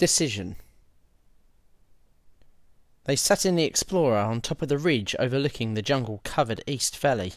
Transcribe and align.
Decision. 0.00 0.56
They 3.04 3.16
sat 3.16 3.44
in 3.44 3.56
the 3.56 3.64
Explorer 3.64 4.16
on 4.16 4.40
top 4.40 4.62
of 4.62 4.70
the 4.70 4.78
ridge 4.78 5.14
overlooking 5.18 5.74
the 5.74 5.82
jungle 5.82 6.22
covered 6.24 6.64
East 6.66 6.96
Valley. 6.96 7.34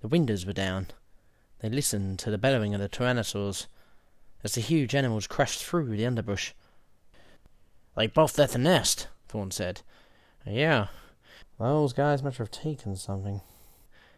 The 0.00 0.08
windows 0.08 0.46
were 0.46 0.54
down. 0.54 0.86
They 1.58 1.68
listened 1.68 2.18
to 2.20 2.30
the 2.30 2.38
bellowing 2.38 2.74
of 2.74 2.80
the 2.80 2.88
tyrannosaurs 2.88 3.66
as 4.42 4.54
the 4.54 4.62
huge 4.62 4.94
animals 4.94 5.26
crashed 5.26 5.62
through 5.62 5.94
the 5.94 6.06
underbrush. 6.06 6.54
They 7.94 8.06
both 8.06 8.38
left 8.38 8.54
the 8.54 8.58
nest, 8.58 9.08
Thorne 9.28 9.50
said. 9.50 9.82
Yeah, 10.46 10.86
those 11.58 11.92
guys 11.92 12.22
must 12.22 12.38
have 12.38 12.50
taken 12.50 12.96
something. 12.96 13.42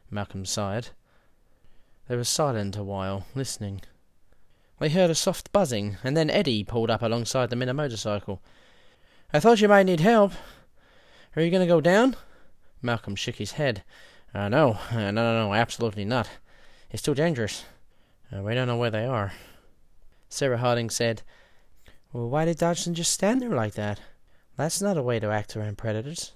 Malcolm 0.08 0.46
sighed. 0.46 0.90
They 2.06 2.14
were 2.14 2.22
silent 2.22 2.76
a 2.76 2.84
while, 2.84 3.26
listening. 3.34 3.80
They 4.78 4.88
heard 4.88 5.10
a 5.10 5.14
soft 5.14 5.52
buzzing, 5.52 5.96
and 6.02 6.16
then 6.16 6.30
Eddie 6.30 6.64
pulled 6.64 6.90
up 6.90 7.02
alongside 7.02 7.50
them 7.50 7.62
in 7.62 7.68
a 7.68 7.74
motorcycle. 7.74 8.42
I 9.32 9.40
thought 9.40 9.60
you 9.60 9.68
might 9.68 9.84
need 9.84 10.00
help. 10.00 10.32
Are 11.36 11.42
you 11.42 11.50
going 11.50 11.66
to 11.66 11.72
go 11.72 11.80
down? 11.80 12.16
Malcolm 12.82 13.16
shook 13.16 13.36
his 13.36 13.52
head. 13.52 13.84
Uh, 14.34 14.48
no, 14.48 14.78
uh, 14.90 15.10
no, 15.10 15.10
no, 15.12 15.46
no, 15.46 15.54
absolutely 15.54 16.04
not. 16.04 16.28
It's 16.90 17.02
too 17.02 17.14
dangerous. 17.14 17.64
Uh, 18.34 18.42
we 18.42 18.54
don't 18.54 18.66
know 18.66 18.76
where 18.76 18.90
they 18.90 19.06
are. 19.06 19.32
Sarah 20.28 20.58
Harding 20.58 20.90
said, 20.90 21.22
Well, 22.12 22.28
why 22.28 22.44
did 22.44 22.58
Dodgson 22.58 22.94
just 22.94 23.12
stand 23.12 23.40
there 23.40 23.50
like 23.50 23.74
that? 23.74 24.00
That's 24.56 24.82
not 24.82 24.96
a 24.96 25.02
way 25.02 25.20
to 25.20 25.30
act 25.30 25.56
around 25.56 25.78
predators. 25.78 26.32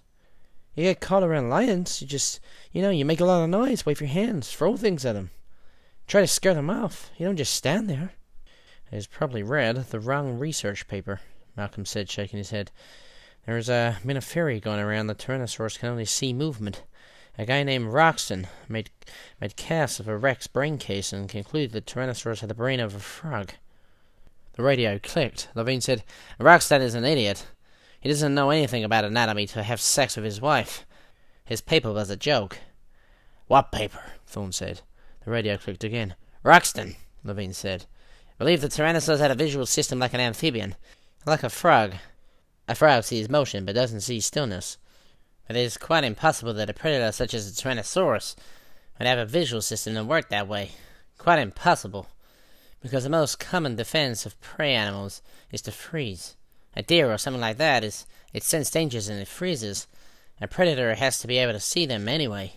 You 0.75 0.85
get 0.85 1.01
caught 1.01 1.23
around 1.23 1.49
lions, 1.49 2.03
you 2.03 2.07
just, 2.07 2.39
you 2.73 2.83
know, 2.83 2.91
you 2.91 3.05
make 3.05 3.21
a 3.21 3.25
lot 3.25 3.43
of 3.43 3.49
noise, 3.49 3.87
wave 3.87 4.01
your 4.01 4.09
hands, 4.09 4.53
throw 4.53 4.77
things 4.77 5.05
at 5.07 5.15
them. 5.15 5.31
Try 6.07 6.21
to 6.21 6.27
scare 6.27 6.55
them 6.55 6.71
off. 6.71 7.11
You 7.17 7.27
don't 7.27 7.37
just 7.37 7.55
stand 7.55 7.89
there. 7.89 8.13
He's 8.91 9.07
probably 9.07 9.43
read 9.43 9.77
the 9.91 10.01
wrong 10.01 10.39
research 10.39 10.87
paper, 10.87 11.21
Malcolm 11.57 11.85
said, 11.85 12.09
shaking 12.09 12.39
his 12.39 12.51
head. 12.51 12.71
There's 13.45 13.69
uh, 13.69 13.97
been 14.05 14.17
a 14.17 14.21
theory 14.21 14.61
going 14.61 14.81
around 14.81 15.07
that 15.07 15.19
Tyrannosaurus 15.19 15.79
can 15.79 15.89
only 15.89 16.05
see 16.05 16.33
movement. 16.33 16.83
A 17.39 17.45
guy 17.45 17.63
named 17.63 17.93
Roxton 17.93 18.47
made 18.69 18.91
made 19.41 19.57
casts 19.57 20.01
of 20.01 20.09
a 20.09 20.17
Rex 20.17 20.47
brain 20.47 20.79
case 20.79 21.13
and 21.13 21.29
concluded 21.29 21.73
that 21.73 21.87
Tyrannosaurus 21.87 22.41
had 22.41 22.51
the 22.51 22.55
brain 22.55 22.81
of 22.81 22.95
a 22.95 22.99
frog. 22.99 23.53
The 24.55 24.63
radio 24.63 24.99
clicked. 24.99 25.49
Levine 25.55 25.83
said, 25.83 26.03
Roxton 26.41 26.81
is 26.81 26.95
an 26.95 27.05
idiot. 27.05 27.47
He 28.01 28.09
doesn't 28.09 28.35
know 28.35 28.51
anything 28.51 28.85
about 28.85 29.05
anatomy 29.05 29.47
to 29.49 29.63
have 29.63 29.81
sex 29.81 30.17
with 30.17 30.25
his 30.25 30.41
wife. 30.41 30.87
His 31.45 31.61
paper 31.61 31.93
was 31.93 32.09
a 32.09 32.17
joke. 32.17 32.59
What 33.49 33.71
paper? 33.71 34.03
Thorne 34.27 34.53
said. 34.53 34.81
The 35.25 35.31
radio 35.31 35.57
clicked 35.57 35.85
again. 35.85 36.15
Roxton, 36.43 36.97
Levine 37.23 37.53
said. 37.53 37.85
Believe 38.39 38.61
the 38.61 38.69
Tyrannosaurus 38.69 39.19
had 39.19 39.31
a 39.31 39.35
visual 39.35 39.65
system 39.65 39.99
like 39.99 40.13
an 40.13 40.21
amphibian, 40.21 40.75
like 41.25 41.43
a 41.43 41.49
frog. 41.49 41.95
A 42.69 42.75
frog 42.75 43.05
sees 43.05 43.29
motion 43.29 43.65
but 43.65 43.75
doesn't 43.75 44.03
see 44.03 44.21
stillness. 44.21 44.77
But 45.47 45.57
it 45.57 45.61
is 45.61 45.79
quite 45.79 46.05
impossible 46.05 46.53
that 46.55 46.69
a 46.69 46.75
predator 46.75 47.13
such 47.13 47.33
as 47.33 47.49
a 47.49 47.53
Tyrannosaurus 47.53 48.37
would 48.99 49.07
have 49.07 49.19
a 49.19 49.25
visual 49.25 49.63
system 49.63 49.95
that 49.95 50.05
worked 50.05 50.31
that 50.31 50.49
way. 50.49 50.73
Quite 51.19 51.39
impossible. 51.39 52.09
Because 52.83 53.05
the 53.05 53.11
most 53.11 53.39
common 53.39 53.77
defense 53.77 54.27
of 54.27 54.41
prey 54.41 54.75
animals 54.75 55.23
is 55.51 55.63
to 55.63 55.73
freeze. 55.73 56.37
A 56.75 56.83
deer 56.83 57.11
or 57.11 57.19
something 57.19 57.41
like 57.41 57.57
that 57.57 57.85
is 57.85 58.07
it 58.35 58.43
senses 58.43 58.71
dangers 58.71 59.09
and 59.09 59.19
it 59.19 59.29
freezes. 59.29 59.87
A 60.41 60.47
predator 60.47 60.95
has 60.95 61.19
to 61.21 61.27
be 61.27 61.39
able 61.39 61.55
to 61.55 61.61
see 61.61 61.87
them 61.87 62.07
anyway. 62.07 62.53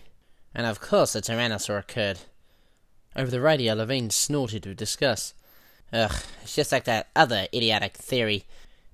And 0.54 0.66
of 0.66 0.82
course 0.82 1.16
a 1.16 1.22
Tyrannosaur 1.22 1.88
could. 1.88 2.20
Over 3.16 3.32
the 3.32 3.42
radio, 3.42 3.76
Levine 3.76 4.10
snorted 4.10 4.66
with 4.66 4.78
disgust. 4.78 5.34
Ugh, 5.92 6.14
it's 6.44 6.56
just 6.56 6.72
like 6.72 6.84
that 6.84 7.10
other 7.16 7.48
idiotic 7.54 7.98
theory 7.98 8.46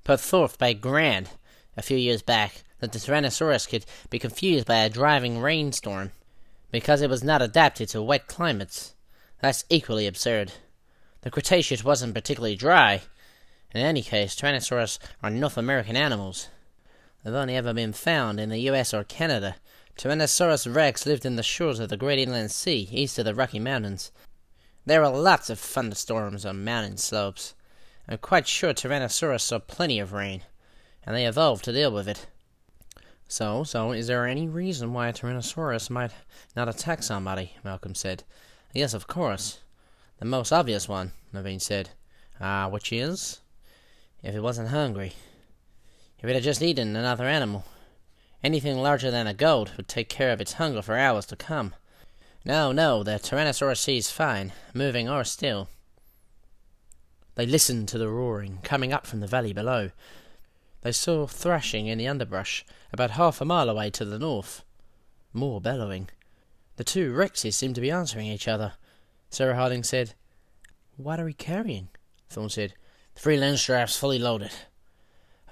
put 0.04 0.20
forth 0.20 0.58
by 0.58 0.74
Grant 0.74 1.30
a 1.76 1.82
few 1.82 1.98
years 1.98 2.22
back 2.22 2.64
that 2.80 2.92
the 2.92 3.00
Tyrannosaurus 3.00 3.68
could 3.68 3.86
be 4.10 4.20
confused 4.20 4.66
by 4.66 4.78
a 4.78 4.90
driving 4.90 5.40
rainstorm 5.40 6.12
because 6.72 7.02
it 7.02 7.10
was 7.10 7.24
not 7.24 7.42
adapted 7.42 7.90
to 7.90 8.02
wet 8.02 8.28
climates. 8.28 8.94
That's 9.42 9.66
equally 9.70 10.08
absurd. 10.08 10.54
The 11.22 11.32
Cretaceous 11.32 11.84
wasn't 11.84 12.14
particularly 12.14 12.56
dry. 12.56 13.02
In 13.74 13.82
any 13.82 14.02
case, 14.02 14.36
Tyrannosaurus 14.36 15.00
are 15.22 15.30
North 15.30 15.58
American 15.58 15.98
animals. 15.98 16.48
They've 17.24 17.34
only 17.34 17.56
ever 17.56 17.74
been 17.74 17.94
found 17.94 18.40
in 18.40 18.50
the 18.50 18.70
US 18.70 18.94
or 18.94 19.04
Canada. 19.04 19.56
Tyrannosaurus 19.98 20.74
rex 20.74 21.06
lived 21.06 21.26
in 21.26 21.36
the 21.36 21.44
shores 21.44 21.80
of 21.80 21.90
the 21.90 21.98
Great 21.98 22.20
Inland 22.20 22.52
Sea, 22.52 22.88
east 22.92 23.18
of 23.18 23.26
the 23.26 23.36
Rocky 23.36 23.60
Mountains. 23.60 24.12
There 24.88 25.02
were 25.02 25.10
lots 25.10 25.50
of 25.50 25.60
thunderstorms 25.60 26.46
on 26.46 26.64
mountain 26.64 26.98
slopes. 26.98 27.56
I'm 28.08 28.20
quite 28.20 28.48
sure 28.48 28.72
Tyrannosaurus 28.72 29.42
saw 29.42 29.58
plenty 29.58 29.98
of 29.98 30.14
rain, 30.14 30.44
and 31.04 31.16
they 31.16 31.26
evolved 31.26 31.66
to 31.66 31.74
deal 31.74 31.92
with 31.92 32.08
it. 32.08 32.28
So, 33.28 33.64
so, 33.64 33.94
is 33.94 34.06
there 34.06 34.28
any 34.28 34.48
reason 34.48 34.94
why 34.94 35.08
a 35.08 35.14
Tyrannosaurus 35.14 35.90
might 35.90 36.12
not 36.56 36.70
attack 36.70 37.02
somebody? 37.02 37.54
Malcolm 37.64 37.96
said. 37.96 38.24
Yes, 38.76 38.94
of 38.94 39.08
course. 39.08 39.62
The 40.20 40.26
most 40.26 40.52
obvious 40.52 40.88
one, 40.88 41.14
Levine 41.34 41.60
said. 41.60 41.90
Ah, 42.40 42.68
which 42.68 42.94
is? 42.94 43.42
If 44.22 44.36
it 44.36 44.44
wasn't 44.44 44.70
hungry. 44.70 45.14
If 46.20 46.30
it 46.30 46.36
had 46.36 46.44
just 46.44 46.62
eaten 46.62 46.96
another 46.96 47.26
animal. 47.26 47.66
Anything 48.44 48.78
larger 48.78 49.10
than 49.10 49.26
a 49.26 49.34
goat 49.34 49.78
would 49.78 49.88
take 49.88 50.10
care 50.10 50.32
of 50.32 50.40
its 50.40 50.54
hunger 50.54 50.84
for 50.84 50.96
hours 50.96 51.26
to 51.28 51.36
come. 51.36 51.74
No, 52.46 52.72
no, 52.72 53.02
the 53.02 53.14
Tyrannosaurus 53.14 53.80
sees 53.80 54.12
fine, 54.12 54.54
moving 54.72 55.10
or 55.10 55.24
still. 55.24 55.68
They 57.34 57.48
listened 57.48 57.88
to 57.90 57.98
the 57.98 58.08
roaring 58.08 58.60
coming 58.62 58.94
up 58.94 59.08
from 59.08 59.20
the 59.20 59.28
valley 59.28 59.52
below. 59.52 59.90
They 60.82 60.92
saw 60.92 61.26
thrashing 61.26 61.88
in 61.88 61.98
the 61.98 62.08
underbrush 62.08 62.64
about 62.94 63.12
half 63.12 63.42
a 63.42 63.46
mile 63.46 63.68
away 63.68 63.90
to 63.90 64.06
the 64.06 64.20
north. 64.20 64.64
More 65.34 65.60
bellowing. 65.60 66.10
The 66.76 66.84
two 66.84 67.14
Rexes 67.14 67.56
seemed 67.56 67.76
to 67.76 67.82
be 67.82 67.90
answering 67.90 68.28
each 68.28 68.48
other. 68.48 68.74
Sarah 69.32 69.56
Harding 69.56 69.84
said, 69.84 70.14
What 70.98 71.20
are 71.20 71.26
we 71.26 71.34
carrying? 71.34 71.90
Thorne 72.30 72.50
said, 72.50 72.76
Three 73.16 73.38
Lindstradts 73.38 73.98
fully 73.98 74.20
loaded. 74.20 74.52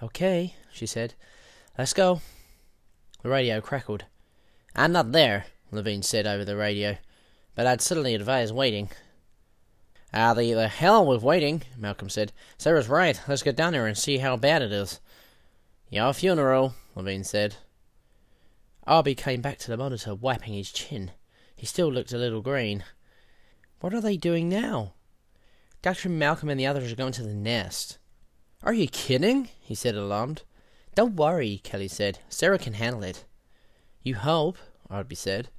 Okay, 0.04 0.54
she 0.72 0.86
said. 0.86 1.16
Let's 1.76 1.94
go. 1.94 2.22
The 3.24 3.30
radio 3.30 3.62
crackled. 3.62 4.06
I'm 4.76 4.92
not 4.92 5.12
there, 5.12 5.46
Levine 5.76 6.04
said 6.04 6.28
over 6.28 6.46
the 6.46 6.56
radio, 6.56 6.98
but 7.56 7.68
I'd 7.68 7.82
certainly 7.82 8.16
advise 8.16 8.54
waiting. 8.54 8.90
Ah, 10.14 10.34
the, 10.34 10.54
the 10.54 10.68
hell 10.68 11.06
with 11.06 11.24
waiting, 11.24 11.64
Malcolm 11.78 12.10
said. 12.10 12.32
Sarah's 12.58 12.88
right. 12.88 13.20
Let's 13.28 13.42
get 13.42 13.56
down 13.56 13.74
there 13.74 13.88
and 13.88 13.98
see 13.98 14.20
how 14.20 14.38
bad 14.38 14.62
it 14.62 14.72
is. 14.72 15.00
Your 15.90 16.14
funeral, 16.14 16.76
Levine 16.96 17.24
said. 17.24 17.56
Arby 18.86 19.16
came 19.16 19.42
back 19.42 19.58
to 19.60 19.72
the 19.72 19.78
monitor, 19.78 20.14
wiping 20.14 20.54
his 20.54 20.72
chin. 20.72 21.12
He 21.56 21.66
still 21.66 21.92
looked 21.92 22.14
a 22.14 22.18
little 22.18 22.42
green. 22.42 22.84
What 23.80 23.94
are 23.94 24.02
they 24.02 24.18
doing 24.18 24.50
now? 24.50 24.94
Dr. 25.82 26.10
Malcolm 26.10 26.50
and 26.50 26.60
the 26.60 26.68
others 26.68 26.92
are 26.92 26.96
going 26.96 27.14
to 27.14 27.24
the 27.24 27.34
nest. 27.34 27.98
Are 28.62 28.74
you 28.74 28.88
kidding? 28.88 29.50
he 29.62 29.76
said, 29.76 29.96
alarmed. 29.96 30.44
Don't 30.96 31.16
worry, 31.16 31.60
Kelly 31.64 31.88
said. 31.88 32.20
Sarah 32.30 32.60
can 32.60 32.74
handle 32.74 33.04
it. 33.04 33.26
You 34.04 34.16
hope, 34.16 34.58
Arby 34.90 35.16
said. 35.16 35.50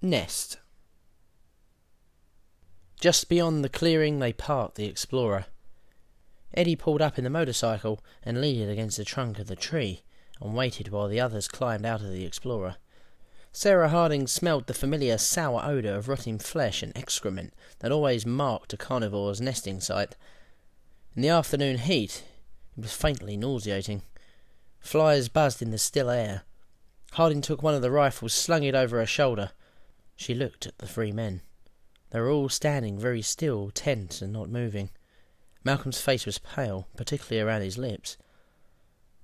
Nest. 0.00 0.58
Just 3.00 3.28
beyond 3.28 3.64
the 3.64 3.68
clearing 3.68 4.20
they 4.20 4.32
parked 4.32 4.76
the 4.76 4.84
Explorer. 4.84 5.46
Eddie 6.54 6.76
pulled 6.76 7.02
up 7.02 7.18
in 7.18 7.24
the 7.24 7.30
motorcycle 7.30 7.98
and 8.22 8.40
leaned 8.40 8.68
it 8.68 8.72
against 8.72 8.96
the 8.96 9.04
trunk 9.04 9.40
of 9.40 9.48
the 9.48 9.56
tree 9.56 10.02
and 10.40 10.54
waited 10.54 10.88
while 10.88 11.08
the 11.08 11.18
others 11.18 11.48
climbed 11.48 11.84
out 11.84 12.00
of 12.00 12.12
the 12.12 12.24
Explorer. 12.24 12.76
Sarah 13.50 13.88
Harding 13.88 14.28
smelled 14.28 14.68
the 14.68 14.74
familiar 14.74 15.18
sour 15.18 15.64
odour 15.64 15.96
of 15.96 16.06
rotting 16.06 16.38
flesh 16.38 16.80
and 16.80 16.96
excrement 16.96 17.52
that 17.80 17.90
always 17.90 18.24
marked 18.24 18.72
a 18.72 18.76
carnivore's 18.76 19.40
nesting 19.40 19.80
site. 19.80 20.14
In 21.16 21.22
the 21.22 21.28
afternoon 21.28 21.78
heat, 21.78 22.22
it 22.76 22.82
was 22.82 22.94
faintly 22.94 23.36
nauseating. 23.36 24.02
Flies 24.78 25.28
buzzed 25.28 25.60
in 25.60 25.72
the 25.72 25.78
still 25.78 26.08
air. 26.08 26.42
Harding 27.14 27.40
took 27.40 27.64
one 27.64 27.74
of 27.74 27.82
the 27.82 27.90
rifles, 27.90 28.32
slung 28.32 28.62
it 28.62 28.76
over 28.76 29.00
her 29.00 29.06
shoulder. 29.06 29.50
She 30.20 30.34
looked 30.34 30.66
at 30.66 30.76
the 30.78 30.88
three 30.88 31.12
men. 31.12 31.42
They 32.10 32.18
were 32.18 32.28
all 32.28 32.48
standing 32.48 32.98
very 32.98 33.22
still, 33.22 33.70
tense, 33.70 34.20
and 34.20 34.32
not 34.32 34.50
moving. 34.50 34.90
Malcolm's 35.62 36.00
face 36.00 36.26
was 36.26 36.38
pale, 36.38 36.88
particularly 36.96 37.40
around 37.40 37.62
his 37.62 37.78
lips. 37.78 38.16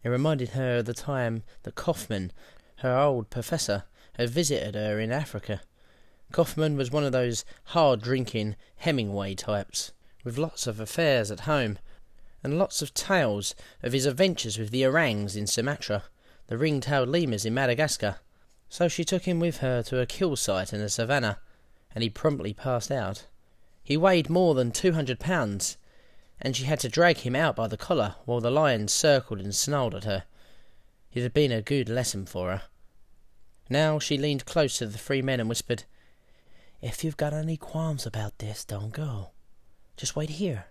It 0.04 0.08
reminded 0.08 0.50
her 0.50 0.78
of 0.78 0.84
the 0.84 0.94
time 0.94 1.42
that 1.64 1.74
Kaufman, 1.74 2.30
her 2.76 2.96
old 2.96 3.28
professor, 3.28 3.82
had 4.12 4.30
visited 4.30 4.76
her 4.76 5.00
in 5.00 5.10
Africa. 5.10 5.62
Kaufman 6.30 6.76
was 6.76 6.92
one 6.92 7.02
of 7.02 7.10
those 7.10 7.44
hard 7.64 8.00
drinking 8.00 8.54
Hemingway 8.76 9.34
types, 9.34 9.90
with 10.22 10.38
lots 10.38 10.68
of 10.68 10.78
affairs 10.78 11.28
at 11.32 11.40
home, 11.40 11.76
and 12.44 12.56
lots 12.56 12.82
of 12.82 12.94
tales 12.94 13.56
of 13.82 13.92
his 13.92 14.06
adventures 14.06 14.58
with 14.58 14.70
the 14.70 14.86
orangs 14.86 15.34
in 15.34 15.48
Sumatra, 15.48 16.04
the 16.46 16.56
ring-tailed 16.56 17.08
lemurs 17.08 17.44
in 17.44 17.52
Madagascar. 17.52 18.20
So 18.68 18.88
she 18.88 19.04
took 19.04 19.24
him 19.24 19.40
with 19.40 19.58
her 19.58 19.82
to 19.84 20.00
a 20.00 20.06
kill 20.06 20.36
site 20.36 20.72
in 20.72 20.80
the 20.80 20.88
savannah, 20.88 21.38
and 21.94 22.02
he 22.02 22.10
promptly 22.10 22.52
passed 22.52 22.90
out. 22.90 23.26
He 23.82 23.96
weighed 23.96 24.30
more 24.30 24.54
than 24.54 24.72
two 24.72 24.92
hundred 24.92 25.20
pounds, 25.20 25.76
and 26.40 26.56
she 26.56 26.64
had 26.64 26.80
to 26.80 26.88
drag 26.88 27.18
him 27.18 27.36
out 27.36 27.54
by 27.54 27.68
the 27.68 27.76
collar 27.76 28.16
while 28.24 28.40
the 28.40 28.50
lion 28.50 28.88
circled 28.88 29.40
and 29.40 29.54
snarled 29.54 29.94
at 29.94 30.04
her. 30.04 30.24
It 31.12 31.22
had 31.22 31.32
been 31.32 31.52
a 31.52 31.62
good 31.62 31.88
lesson 31.88 32.26
for 32.26 32.50
her. 32.50 32.62
Now 33.70 33.98
she 33.98 34.18
leaned 34.18 34.44
close 34.44 34.78
to 34.78 34.86
the 34.86 34.98
three 34.98 35.22
men 35.22 35.40
and 35.40 35.48
whispered, 35.48 35.84
If 36.82 37.04
you've 37.04 37.16
got 37.16 37.32
any 37.32 37.56
qualms 37.56 38.04
about 38.04 38.38
this, 38.38 38.64
don't 38.64 38.92
go. 38.92 39.30
Just 39.96 40.16
wait 40.16 40.30
here. 40.30 40.66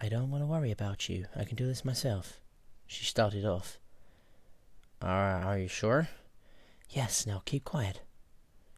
I 0.00 0.08
don't 0.08 0.30
want 0.30 0.42
to 0.42 0.46
worry 0.46 0.70
about 0.70 1.08
you. 1.08 1.26
I 1.34 1.44
can 1.44 1.56
do 1.56 1.66
this 1.66 1.84
myself. 1.84 2.40
She 2.86 3.04
started 3.04 3.44
off. 3.44 3.78
Are, 5.02 5.42
are 5.42 5.58
you 5.58 5.68
sure? 5.68 6.08
Yes, 6.88 7.26
now 7.26 7.42
keep 7.44 7.64
quiet. 7.64 8.00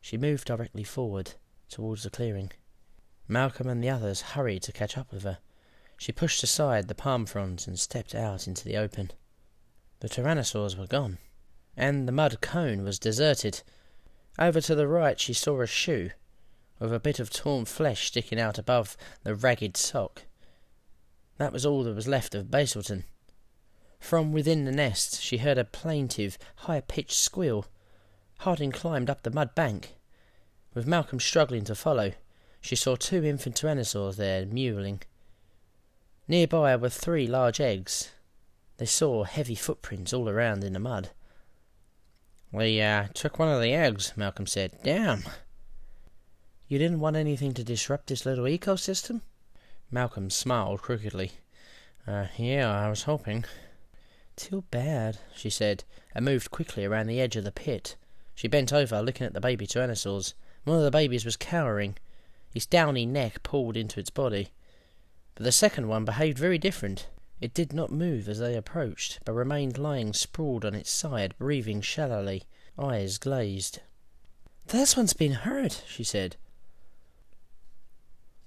She 0.00 0.16
moved 0.16 0.46
directly 0.46 0.84
forward, 0.84 1.34
towards 1.68 2.02
the 2.02 2.10
clearing. 2.10 2.52
Malcolm 3.28 3.68
and 3.68 3.82
the 3.82 3.90
others 3.90 4.20
hurried 4.20 4.62
to 4.64 4.72
catch 4.72 4.98
up 4.98 5.12
with 5.12 5.22
her. 5.22 5.38
She 5.96 6.12
pushed 6.12 6.42
aside 6.42 6.88
the 6.88 6.94
palm 6.94 7.26
fronds 7.26 7.66
and 7.66 7.78
stepped 7.78 8.14
out 8.14 8.48
into 8.48 8.64
the 8.64 8.76
open. 8.76 9.12
The 10.00 10.08
tyrannosaurs 10.08 10.76
were 10.76 10.86
gone, 10.86 11.18
and 11.76 12.08
the 12.08 12.12
mud 12.12 12.40
cone 12.40 12.82
was 12.82 12.98
deserted. 12.98 13.62
Over 14.38 14.60
to 14.62 14.74
the 14.74 14.88
right 14.88 15.20
she 15.20 15.34
saw 15.34 15.60
a 15.60 15.66
shoe, 15.66 16.10
with 16.78 16.92
a 16.92 16.98
bit 16.98 17.20
of 17.20 17.30
torn 17.30 17.66
flesh 17.66 18.06
sticking 18.06 18.40
out 18.40 18.58
above 18.58 18.96
the 19.22 19.34
ragged 19.34 19.76
sock. 19.76 20.22
That 21.36 21.52
was 21.52 21.64
all 21.64 21.84
that 21.84 21.94
was 21.94 22.08
left 22.08 22.34
of 22.34 22.50
Baselton. 22.50 23.04
From 23.98 24.32
within 24.32 24.64
the 24.64 24.72
nest 24.72 25.20
she 25.20 25.38
heard 25.38 25.58
a 25.58 25.64
plaintive, 25.64 26.38
high-pitched 26.56 27.12
squeal. 27.12 27.66
Harding 28.40 28.72
climbed 28.72 29.10
up 29.10 29.22
the 29.22 29.30
mud 29.30 29.54
bank. 29.54 29.96
With 30.72 30.86
Malcolm 30.86 31.20
struggling 31.20 31.64
to 31.64 31.74
follow, 31.74 32.12
she 32.62 32.74
saw 32.74 32.96
two 32.96 33.22
infant 33.22 33.56
tyrannosaurs 33.56 34.16
there, 34.16 34.46
mewling. 34.46 35.02
Nearby 36.26 36.74
were 36.76 36.88
three 36.88 37.26
large 37.26 37.60
eggs. 37.60 38.12
They 38.78 38.86
saw 38.86 39.24
heavy 39.24 39.54
footprints 39.54 40.14
all 40.14 40.26
around 40.26 40.64
in 40.64 40.72
the 40.72 40.78
mud. 40.78 41.10
We 42.50 42.80
uh, 42.80 43.08
took 43.12 43.38
one 43.38 43.50
of 43.50 43.60
the 43.60 43.74
eggs, 43.74 44.14
Malcolm 44.16 44.46
said. 44.46 44.72
Damn. 44.82 45.24
You 46.66 46.78
didn't 46.78 47.00
want 47.00 47.16
anything 47.16 47.52
to 47.52 47.62
disrupt 47.62 48.06
this 48.06 48.24
little 48.24 48.46
ecosystem? 48.46 49.20
Malcolm 49.90 50.30
smiled 50.30 50.80
crookedly. 50.80 51.32
Uh, 52.06 52.28
yeah, 52.38 52.70
I 52.70 52.88
was 52.88 53.02
hoping. 53.02 53.44
Too 54.34 54.64
bad, 54.70 55.18
she 55.36 55.50
said, 55.50 55.84
and 56.14 56.24
moved 56.24 56.50
quickly 56.50 56.86
around 56.86 57.08
the 57.08 57.20
edge 57.20 57.36
of 57.36 57.44
the 57.44 57.52
pit. 57.52 57.96
She 58.40 58.48
bent 58.48 58.72
over, 58.72 59.02
looking 59.02 59.26
at 59.26 59.34
the 59.34 59.40
baby 59.42 59.66
tyrannosaurs. 59.66 60.32
One 60.64 60.78
of 60.78 60.82
the 60.82 60.90
babies 60.90 61.26
was 61.26 61.36
cowering, 61.36 61.98
its 62.54 62.64
downy 62.64 63.04
neck 63.04 63.42
pulled 63.42 63.76
into 63.76 64.00
its 64.00 64.08
body. 64.08 64.48
But 65.34 65.44
the 65.44 65.52
second 65.52 65.88
one 65.88 66.06
behaved 66.06 66.38
very 66.38 66.56
different. 66.56 67.06
It 67.42 67.52
did 67.52 67.74
not 67.74 67.92
move 67.92 68.30
as 68.30 68.38
they 68.38 68.56
approached, 68.56 69.18
but 69.26 69.34
remained 69.34 69.76
lying 69.76 70.14
sprawled 70.14 70.64
on 70.64 70.74
its 70.74 70.88
side, 70.88 71.34
breathing 71.36 71.82
shallowly, 71.82 72.44
eyes 72.78 73.18
glazed. 73.18 73.80
This 74.68 74.96
one's 74.96 75.12
been 75.12 75.32
hurt, 75.32 75.84
she 75.86 76.02
said. 76.02 76.36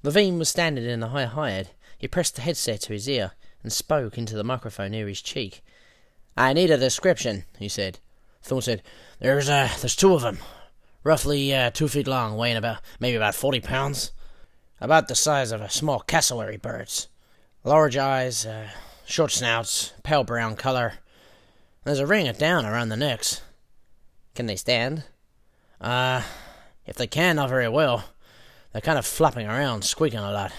Levine 0.01 0.39
was 0.39 0.49
standing 0.49 0.85
in 0.85 1.01
the 1.01 1.09
high 1.09 1.25
hide. 1.25 1.69
He 1.99 2.07
pressed 2.07 2.33
the 2.33 2.41
headset 2.41 2.81
to 2.81 2.93
his 2.93 3.07
ear 3.07 3.33
and 3.61 3.71
spoke 3.71 4.17
into 4.17 4.35
the 4.35 4.43
microphone 4.43 4.89
near 4.89 5.07
his 5.07 5.21
cheek. 5.21 5.63
I 6.35 6.53
need 6.53 6.71
a 6.71 6.79
description, 6.79 7.43
he 7.59 7.69
said. 7.69 7.99
Thorne 8.43 8.61
said, 8.61 8.83
There's, 9.19 9.49
uh, 9.49 9.69
there's 9.79 9.95
two 9.95 10.13
of 10.13 10.21
them. 10.21 10.39
Roughly, 11.03 11.53
uh, 11.53 11.71
two 11.71 11.87
feet 11.87 12.07
long, 12.07 12.37
weighing 12.37 12.57
about, 12.57 12.79
maybe 12.99 13.15
about 13.15 13.35
forty 13.35 13.59
pounds. 13.59 14.11
About 14.79 15.07
the 15.07 15.15
size 15.15 15.51
of 15.51 15.61
a 15.61 15.69
small 15.69 16.01
cassowary 16.01 16.57
bird's. 16.57 17.07
Large 17.63 17.95
eyes, 17.95 18.45
uh, 18.45 18.67
short 19.05 19.31
snouts, 19.31 19.93
pale 20.03 20.23
brown 20.25 20.55
color. 20.55 20.95
There's 21.85 21.99
a 21.99 22.07
ring 22.07 22.27
of 22.27 22.37
down 22.37 22.65
around 22.65 22.89
the 22.89 22.97
necks. 22.97 23.41
Can 24.35 24.45
they 24.45 24.57
stand? 24.57 25.05
Uh, 25.79 26.23
if 26.85 26.95
they 26.97 27.07
can, 27.07 27.37
not 27.37 27.49
very 27.49 27.69
well. 27.69 28.05
They're 28.71 28.81
kind 28.81 28.97
of 28.97 29.05
flopping 29.05 29.47
around, 29.47 29.83
squeaking 29.83 30.19
a 30.19 30.31
lot. 30.31 30.51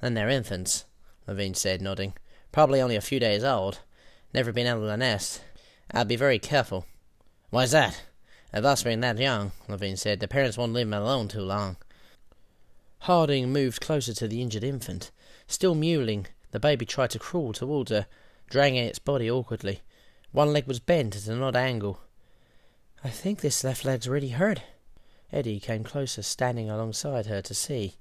Then 0.00 0.14
they're 0.14 0.28
infants, 0.28 0.84
Levine 1.26 1.54
said, 1.54 1.80
nodding. 1.80 2.14
Probably 2.52 2.80
only 2.82 2.96
a 2.96 3.00
few 3.00 3.20
days 3.20 3.44
old. 3.44 3.80
Never 4.34 4.52
been 4.52 4.66
out 4.66 4.78
of 4.78 4.84
the 4.84 4.96
nest. 4.96 5.40
I'll 5.92 6.04
be 6.04 6.16
very 6.16 6.38
careful. 6.38 6.86
Why's 7.50 7.70
that? 7.70 8.02
If 8.52 8.64
us 8.64 8.82
being 8.82 9.00
that 9.00 9.18
young, 9.18 9.52
Levine 9.68 9.96
said, 9.96 10.20
the 10.20 10.28
parents 10.28 10.56
won't 10.56 10.72
leave 10.72 10.88
them 10.88 11.00
alone 11.00 11.28
too 11.28 11.40
long. 11.40 11.76
Harding 13.00 13.52
moved 13.52 13.80
closer 13.80 14.12
to 14.14 14.26
the 14.26 14.42
injured 14.42 14.64
infant. 14.64 15.10
Still 15.46 15.74
mewling, 15.74 16.26
the 16.50 16.60
baby 16.60 16.86
tried 16.86 17.10
to 17.10 17.18
crawl 17.18 17.52
towards 17.52 17.90
her, 17.90 18.06
dragging 18.48 18.78
its 18.84 18.98
body 18.98 19.30
awkwardly. 19.30 19.82
One 20.32 20.52
leg 20.52 20.66
was 20.66 20.80
bent 20.80 21.16
at 21.16 21.26
an 21.26 21.42
odd 21.42 21.56
angle. 21.56 22.00
I 23.04 23.10
think 23.10 23.40
this 23.40 23.62
left 23.62 23.84
leg's 23.84 24.08
really 24.08 24.30
hurt. 24.30 24.62
Eddie 25.32 25.60
came 25.60 25.84
closer, 25.84 26.22
standing 26.22 26.70
alongside 26.70 27.26
her 27.26 27.42
to 27.42 27.54
see. 27.54 27.96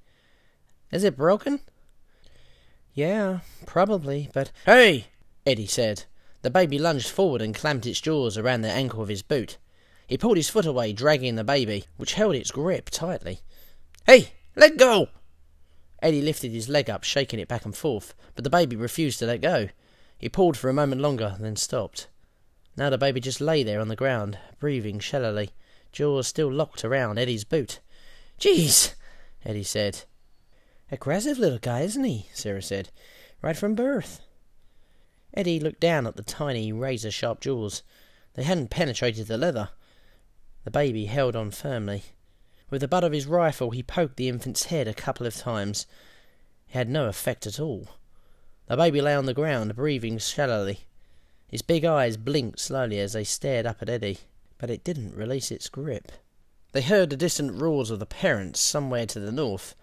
Is 0.92 1.04
it 1.04 1.18
broken? 1.18 1.60
Yeah, 2.94 3.40
probably, 3.66 4.30
but. 4.34 4.52
Hey! 4.66 5.08
Eddie 5.46 5.68
said. 5.68 6.06
The 6.46 6.52
baby 6.52 6.78
lunged 6.78 7.10
forward 7.10 7.42
and 7.42 7.56
clamped 7.56 7.88
its 7.88 8.00
jaws 8.00 8.38
around 8.38 8.62
the 8.62 8.72
ankle 8.72 9.02
of 9.02 9.10
his 9.10 9.24
boot. 9.24 9.58
He 10.06 10.16
pulled 10.16 10.38
his 10.38 10.48
foot 10.48 10.68
away, 10.68 10.94
dragging 10.94 11.34
the 11.34 11.44
baby, 11.44 11.86
which 11.98 12.14
held 12.14 12.36
its 12.36 12.52
grip 12.52 12.92
tightly. 12.92 13.40
Hey, 14.06 14.34
let 14.56 14.78
go! 14.78 15.08
Eddie 16.04 16.22
lifted 16.22 16.52
his 16.52 16.70
leg 16.70 16.88
up, 16.88 17.04
shaking 17.04 17.40
it 17.40 17.48
back 17.48 17.66
and 17.66 17.76
forth, 17.76 18.14
but 18.36 18.44
the 18.44 18.52
baby 18.52 18.76
refused 18.76 19.18
to 19.18 19.26
let 19.26 19.42
go. 19.42 19.70
He 20.20 20.30
pulled 20.30 20.56
for 20.56 20.70
a 20.70 20.74
moment 20.74 21.02
longer, 21.02 21.36
then 21.40 21.56
stopped. 21.56 22.10
Now 22.78 22.92
the 22.92 23.00
baby 23.00 23.20
just 23.20 23.42
lay 23.42 23.64
there 23.64 23.82
on 23.82 23.88
the 23.88 23.96
ground, 23.96 24.38
breathing 24.60 25.00
shallowly, 25.00 25.50
jaws 25.92 26.28
still 26.28 26.54
locked 26.54 26.86
around 26.86 27.18
Eddie's 27.18 27.44
boot. 27.44 27.80
Jeez, 28.40 28.94
Eddie 29.44 29.64
said. 29.64 30.04
Aggressive 30.92 31.40
little 31.40 31.58
guy, 31.58 31.82
isn't 31.82 32.04
he? 32.04 32.30
Sarah 32.36 32.62
said. 32.62 32.92
Right 33.42 33.58
from 33.58 33.74
birth. 33.74 34.22
Eddie 35.36 35.60
looked 35.60 35.82
down 35.82 36.08
at 36.08 36.16
the 36.16 36.24
tiny, 36.24 36.72
razor 36.72 37.12
sharp 37.12 37.42
jaws. 37.42 37.84
They 38.34 38.44
hadn't 38.44 38.70
penetrated 38.70 39.28
the 39.28 39.38
leather. 39.38 39.70
The 40.64 40.72
baby 40.72 41.06
held 41.06 41.36
on 41.36 41.52
firmly. 41.52 42.04
With 42.70 42.82
the 42.82 42.88
butt 42.88 43.04
of 43.04 43.12
his 43.12 43.28
rifle, 43.28 43.72
he 43.72 43.84
poked 43.84 44.18
the 44.18 44.30
infant's 44.30 44.66
head 44.66 44.88
a 44.88 44.94
couple 44.94 45.28
of 45.28 45.36
times. 45.36 45.86
It 46.70 46.74
had 46.74 46.90
no 46.90 47.08
effect 47.08 47.46
at 47.46 47.60
all. 47.60 47.90
The 48.68 48.78
baby 48.78 49.02
lay 49.02 49.14
on 49.14 49.26
the 49.26 49.34
ground, 49.34 49.76
breathing 49.76 50.18
shallowly. 50.18 50.82
His 51.48 51.62
big 51.62 51.86
eyes 51.86 52.18
blinked 52.18 52.60
slowly 52.60 53.00
as 53.00 53.14
they 53.14 53.24
stared 53.24 53.66
up 53.66 53.82
at 53.82 53.90
Eddie, 53.90 54.20
but 54.58 54.70
it 54.70 54.84
didn't 54.84 55.16
release 55.16 55.52
its 55.52 55.70
grip. 55.70 56.12
They 56.72 56.82
heard 56.82 57.10
the 57.10 57.18
distant 57.18 57.62
roars 57.62 57.92
of 57.92 58.00
the 58.00 58.06
parents 58.06 58.60
somewhere 58.60 59.06
to 59.06 59.20
the 59.20 59.32
north. 59.32 59.76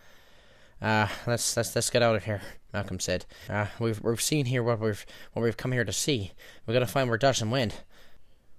Ah, 0.83 1.05
uh, 1.05 1.31
let's 1.31 1.57
let's 1.57 1.75
let's 1.77 1.91
get 1.91 2.03
out 2.03 2.17
of 2.17 2.25
here. 2.25 2.43
Malcolm 2.73 3.01
said. 3.01 3.27
Uh, 3.49 3.67
we've 3.79 4.03
we've 4.03 4.21
seen 4.21 4.47
here 4.47 4.63
what 4.63 4.81
we've 4.81 5.05
what 5.33 5.43
we've 5.43 5.57
come 5.57 5.73
here 5.73 5.85
to 5.85 5.93
see. 5.93 6.33
We've 6.67 6.75
got 6.75 6.81
to 6.81 6.87
find 6.87 7.09
where 7.09 7.19
Dodgson 7.19 7.51
went. 7.51 7.83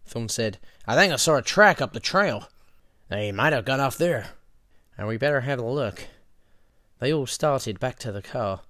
Thorne 0.05 0.29
said, 0.29 0.59
I 0.85 0.95
think 0.95 1.13
I 1.13 1.15
saw 1.15 1.37
a 1.37 1.41
track 1.41 1.81
up 1.81 1.93
the 1.93 1.99
trail. 1.99 2.49
They 3.09 3.31
might 3.31 3.53
have 3.53 3.65
gone 3.65 3.79
off 3.79 3.97
there. 3.97 4.31
And 4.97 5.07
we 5.07 5.17
better 5.17 5.41
have 5.41 5.59
a 5.59 5.65
look. 5.65 6.07
They 6.99 7.11
all 7.13 7.25
started 7.25 7.79
back 7.79 7.99
to 7.99 8.11
the 8.11 8.21
car. 8.21 8.61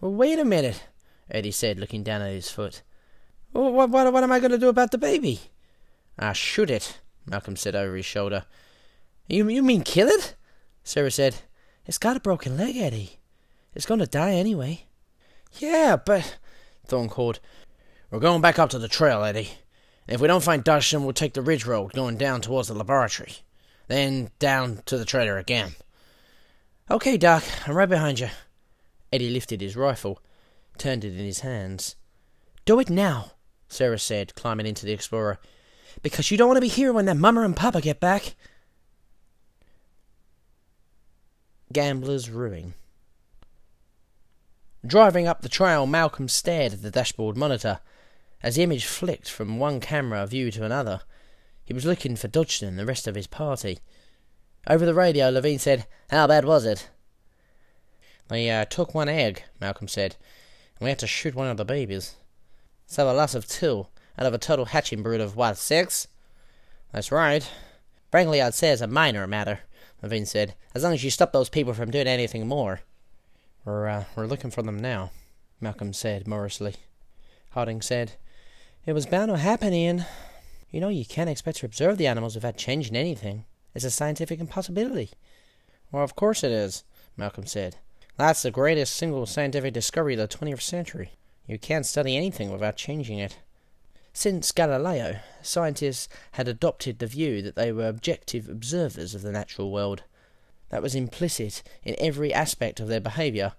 Well, 0.00 0.12
wait 0.12 0.38
a 0.38 0.44
minute, 0.44 0.84
Eddie 1.30 1.50
said, 1.50 1.78
looking 1.78 2.02
down 2.02 2.22
at 2.22 2.32
his 2.32 2.50
foot. 2.50 2.82
Well, 3.52 3.72
what, 3.72 3.90
what, 3.90 4.12
what 4.12 4.24
am 4.24 4.32
I 4.32 4.40
going 4.40 4.50
to 4.50 4.58
do 4.58 4.68
about 4.68 4.90
the 4.90 4.98
baby? 4.98 5.40
Ah, 6.18 6.32
shoot 6.32 6.70
it, 6.70 6.98
Malcolm 7.26 7.56
said 7.56 7.76
over 7.76 7.94
his 7.94 8.06
shoulder. 8.06 8.44
You, 9.28 9.48
you 9.48 9.62
mean 9.62 9.82
kill 9.82 10.08
it? 10.08 10.34
Sarah 10.82 11.10
said. 11.10 11.36
It's 11.86 11.98
got 11.98 12.16
a 12.16 12.20
broken 12.20 12.56
leg, 12.56 12.76
Eddie. 12.76 13.19
It's 13.74 13.86
going 13.86 14.00
to 14.00 14.06
die 14.06 14.32
anyway. 14.32 14.86
Yeah, 15.58 15.96
but... 15.96 16.38
Thorne 16.86 17.08
called. 17.08 17.40
We're 18.10 18.18
going 18.18 18.40
back 18.40 18.58
up 18.58 18.70
to 18.70 18.78
the 18.78 18.88
trail, 18.88 19.22
Eddie. 19.22 19.50
And 20.06 20.16
If 20.16 20.20
we 20.20 20.26
don't 20.26 20.42
find 20.42 20.64
Dodgson, 20.64 21.04
we'll 21.04 21.12
take 21.12 21.34
the 21.34 21.42
ridge 21.42 21.66
road 21.66 21.92
going 21.92 22.16
down 22.16 22.40
towards 22.40 22.68
the 22.68 22.74
laboratory. 22.74 23.36
Then 23.86 24.30
down 24.38 24.82
to 24.86 24.98
the 24.98 25.04
trailer 25.04 25.38
again. 25.38 25.72
Okay, 26.90 27.16
Doc, 27.16 27.44
I'm 27.66 27.76
right 27.76 27.88
behind 27.88 28.18
you. 28.18 28.28
Eddie 29.12 29.30
lifted 29.30 29.60
his 29.60 29.76
rifle, 29.76 30.20
turned 30.78 31.04
it 31.04 31.12
in 31.12 31.24
his 31.24 31.40
hands. 31.40 31.94
Do 32.64 32.80
it 32.80 32.90
now, 32.90 33.32
Sarah 33.68 33.98
said, 33.98 34.34
climbing 34.34 34.66
into 34.66 34.86
the 34.86 34.92
Explorer. 34.92 35.38
Because 36.02 36.30
you 36.30 36.36
don't 36.36 36.48
want 36.48 36.56
to 36.56 36.62
be 36.62 36.68
here 36.68 36.92
when 36.92 37.04
their 37.04 37.14
mama 37.14 37.42
and 37.42 37.56
papa 37.56 37.80
get 37.80 38.00
back. 38.00 38.34
Gambler's 41.72 42.28
Ruin. 42.28 42.74
Driving 44.86 45.28
up 45.28 45.42
the 45.42 45.48
trail, 45.48 45.86
Malcolm 45.86 46.26
stared 46.28 46.72
at 46.72 46.82
the 46.82 46.90
dashboard 46.90 47.36
monitor. 47.36 47.80
As 48.42 48.56
the 48.56 48.62
image 48.62 48.86
flicked 48.86 49.30
from 49.30 49.58
one 49.58 49.78
camera 49.78 50.26
view 50.26 50.50
to 50.52 50.64
another, 50.64 51.02
he 51.62 51.74
was 51.74 51.84
looking 51.84 52.16
for 52.16 52.28
Dodgson 52.28 52.68
and 52.68 52.78
the 52.78 52.86
rest 52.86 53.06
of 53.06 53.14
his 53.14 53.26
party. 53.26 53.80
Over 54.66 54.86
the 54.86 54.94
radio, 54.94 55.28
Levine 55.28 55.58
said, 55.58 55.86
How 56.08 56.26
bad 56.26 56.46
was 56.46 56.64
it? 56.64 56.88
They 58.28 58.50
uh, 58.50 58.64
took 58.64 58.94
one 58.94 59.08
egg, 59.08 59.44
Malcolm 59.60 59.88
said. 59.88 60.16
and 60.78 60.86
we 60.86 60.88
had 60.88 60.98
to 61.00 61.06
shoot 61.06 61.34
one 61.34 61.48
of 61.48 61.58
the 61.58 61.64
babies. 61.64 62.14
So 62.86 63.10
a 63.10 63.12
loss 63.12 63.34
of 63.34 63.46
two 63.46 63.86
out 64.18 64.26
of 64.26 64.34
a 64.34 64.38
total 64.38 64.66
hatching 64.66 65.02
brood 65.02 65.20
of 65.20 65.36
what, 65.36 65.58
six? 65.58 66.08
That's 66.92 67.12
right. 67.12 67.48
Frankly, 68.10 68.40
I'd 68.40 68.54
say 68.54 68.70
it's 68.70 68.80
a 68.80 68.86
minor 68.86 69.26
matter, 69.26 69.60
Levine 70.02 70.26
said, 70.26 70.54
as 70.74 70.82
long 70.82 70.94
as 70.94 71.04
you 71.04 71.10
stop 71.10 71.32
those 71.32 71.48
people 71.48 71.74
from 71.74 71.90
doing 71.90 72.06
anything 72.06 72.46
more. 72.46 72.80
We're, 73.64 73.88
uh, 73.88 74.04
we're 74.16 74.26
looking 74.26 74.50
for 74.50 74.62
them 74.62 74.78
now, 74.78 75.10
Malcolm 75.60 75.92
said 75.92 76.26
morosely. 76.26 76.76
Harding 77.50 77.82
said, 77.82 78.12
It 78.86 78.92
was 78.92 79.06
bound 79.06 79.30
to 79.30 79.36
happen, 79.36 79.74
Ian. 79.74 80.06
You 80.70 80.80
know 80.80 80.88
you 80.88 81.04
can't 81.04 81.28
expect 81.28 81.58
to 81.58 81.66
observe 81.66 81.98
the 81.98 82.06
animals 82.06 82.34
without 82.34 82.56
changing 82.56 82.96
anything. 82.96 83.44
It's 83.74 83.84
a 83.84 83.90
scientific 83.90 84.40
impossibility. 84.40 85.10
Well, 85.92 86.04
of 86.04 86.16
course 86.16 86.42
it 86.42 86.52
is, 86.52 86.84
Malcolm 87.16 87.46
said. 87.46 87.76
That's 88.16 88.42
the 88.42 88.50
greatest 88.50 88.94
single 88.94 89.26
scientific 89.26 89.74
discovery 89.74 90.14
of 90.14 90.20
the 90.20 90.36
20th 90.36 90.62
century. 90.62 91.12
You 91.46 91.58
can't 91.58 91.86
study 91.86 92.16
anything 92.16 92.52
without 92.52 92.76
changing 92.76 93.18
it. 93.18 93.38
Since 94.12 94.52
Galileo, 94.52 95.20
scientists 95.42 96.08
had 96.32 96.48
adopted 96.48 96.98
the 96.98 97.06
view 97.06 97.42
that 97.42 97.56
they 97.56 97.72
were 97.72 97.88
objective 97.88 98.48
observers 98.48 99.14
of 99.14 99.22
the 99.22 99.32
natural 99.32 99.70
world. 99.70 100.02
That 100.70 100.82
was 100.82 100.94
implicit 100.94 101.62
in 101.82 101.96
every 101.98 102.32
aspect 102.32 102.80
of 102.80 102.88
their 102.88 103.00
behaviour, 103.00 103.52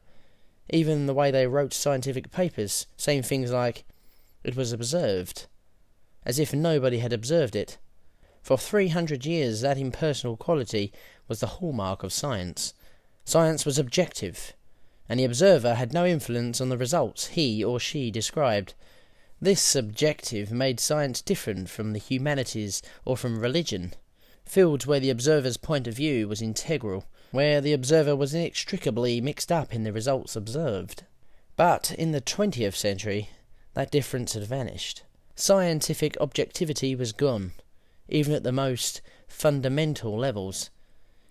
even 0.70 1.06
the 1.06 1.14
way 1.14 1.30
they 1.30 1.48
wrote 1.48 1.74
scientific 1.74 2.32
papers, 2.32 2.88
saying 2.98 3.24
things 3.24 3.52
like, 3.52 3.84
It 4.44 4.56
was 4.56 4.72
observed, 4.72 5.48
as 6.26 6.40
if 6.40 6.54
nobody 6.54 7.00
had 7.00 7.14
observed 7.14 7.56
it. 7.56 7.78
For 8.42 8.58
three 8.58 8.88
hundred 8.88 9.26
years, 9.26 9.62
that 9.62 9.78
impersonal 9.78 10.38
quality 10.38 10.92
was 11.28 11.42
the 11.42 11.48
hallmark 11.48 12.04
of 12.04 12.14
science. 12.14 12.74
Science 13.26 13.66
was 13.66 13.78
objective, 13.78 14.54
and 15.08 15.20
the 15.20 15.26
observer 15.26 15.76
had 15.76 15.94
no 15.94 16.06
influence 16.06 16.60
on 16.60 16.70
the 16.70 16.78
results 16.78 17.28
he 17.28 17.64
or 17.64 17.80
she 17.80 18.10
described. 18.10 18.74
This 19.40 19.62
subjective 19.62 20.52
made 20.52 20.80
science 20.80 21.22
different 21.22 21.70
from 21.70 21.94
the 21.94 22.00
humanities 22.00 22.82
or 23.06 23.18
from 23.18 23.40
religion. 23.40 23.94
Fields 24.46 24.86
where 24.86 25.00
the 25.00 25.10
observer's 25.10 25.58
point 25.58 25.88
of 25.88 25.96
view 25.96 26.28
was 26.28 26.42
integral, 26.42 27.06
where 27.32 27.62
the 27.62 27.74
observer 27.74 28.16
was 28.16 28.34
inextricably 28.34 29.22
mixed 29.22 29.52
up 29.52 29.74
in 29.74 29.84
the 29.84 29.94
results 29.94 30.36
observed. 30.36 31.04
But 31.56 31.92
in 31.98 32.12
the 32.12 32.22
twentieth 32.22 32.76
century, 32.76 33.30
that 33.74 33.92
difference 33.92 34.34
had 34.34 34.44
vanished. 34.44 35.04
Scientific 35.36 36.18
objectivity 36.20 36.96
was 36.96 37.14
gone, 37.14 37.54
even 38.10 38.34
at 38.34 38.44
the 38.44 38.52
most 38.52 39.02
fundamental 39.28 40.18
levels. 40.18 40.70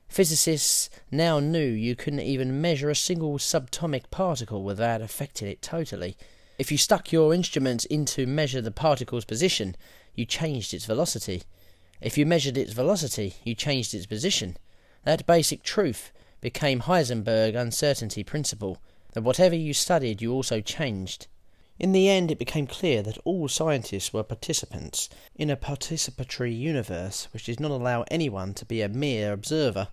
Physicists 0.08 0.88
now 1.10 1.38
knew 1.38 1.60
you 1.60 1.94
couldn't 1.94 2.20
even 2.20 2.60
measure 2.60 2.90
a 2.90 2.96
single 2.96 3.38
subatomic 3.38 4.10
particle 4.10 4.64
without 4.64 5.02
affecting 5.02 5.46
it 5.46 5.62
totally. 5.62 6.16
If 6.58 6.72
you 6.72 6.78
stuck 6.78 7.12
your 7.12 7.32
instrument 7.32 7.84
in 7.84 8.04
to 8.06 8.26
measure 8.26 8.60
the 8.60 8.70
particle's 8.70 9.24
position, 9.24 9.76
you 10.14 10.24
changed 10.24 10.74
its 10.74 10.86
velocity. 10.86 11.42
If 12.00 12.16
you 12.16 12.24
measured 12.24 12.56
its 12.56 12.72
velocity, 12.72 13.34
you 13.44 13.54
changed 13.54 13.94
its 13.94 14.06
position. 14.06 14.56
That 15.04 15.26
basic 15.26 15.62
truth 15.62 16.12
became 16.40 16.80
Heisenberg 16.80 17.54
uncertainty 17.54 18.24
principle, 18.24 18.78
that 19.12 19.22
whatever 19.22 19.54
you 19.54 19.74
studied 19.74 20.22
you 20.22 20.32
also 20.32 20.60
changed. 20.60 21.26
In 21.78 21.92
the 21.92 22.08
end, 22.08 22.30
it 22.30 22.38
became 22.38 22.66
clear 22.66 23.02
that 23.02 23.18
all 23.24 23.48
scientists 23.48 24.12
were 24.12 24.22
participants 24.22 25.08
in 25.34 25.50
a 25.50 25.56
participatory 25.56 26.56
universe 26.58 27.28
which 27.32 27.44
did 27.44 27.58
not 27.60 27.70
allow 27.70 28.04
anyone 28.10 28.52
to 28.54 28.66
be 28.66 28.82
a 28.82 28.88
mere 28.88 29.32
observer. 29.32 29.88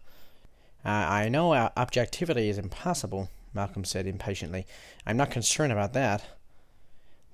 I 0.84 1.28
know 1.28 1.54
our 1.54 1.72
objectivity 1.76 2.50
is 2.50 2.58
impossible, 2.58 3.30
Malcolm 3.54 3.84
said 3.84 4.06
impatiently. 4.08 4.66
I'm 5.06 5.18
not 5.18 5.32
concerned 5.32 5.72
about 5.72 5.94
that. 5.94 6.24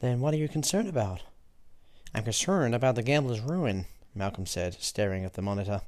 Then 0.01 0.20
what 0.20 0.34
are 0.34 0.38
you 0.38 0.48
concerned 0.48 0.88
about? 0.88 1.22
I'm 2.13 2.24
concerned 2.24 2.75
about 2.75 2.96
the 2.96 3.03
gambler's 3.03 3.42
ruin, 3.42 3.86
Malcolm 4.15 4.46
said, 4.46 4.75
staring 4.79 5.25
at 5.25 5.34
the 5.34 5.41
monitor. 5.41 5.82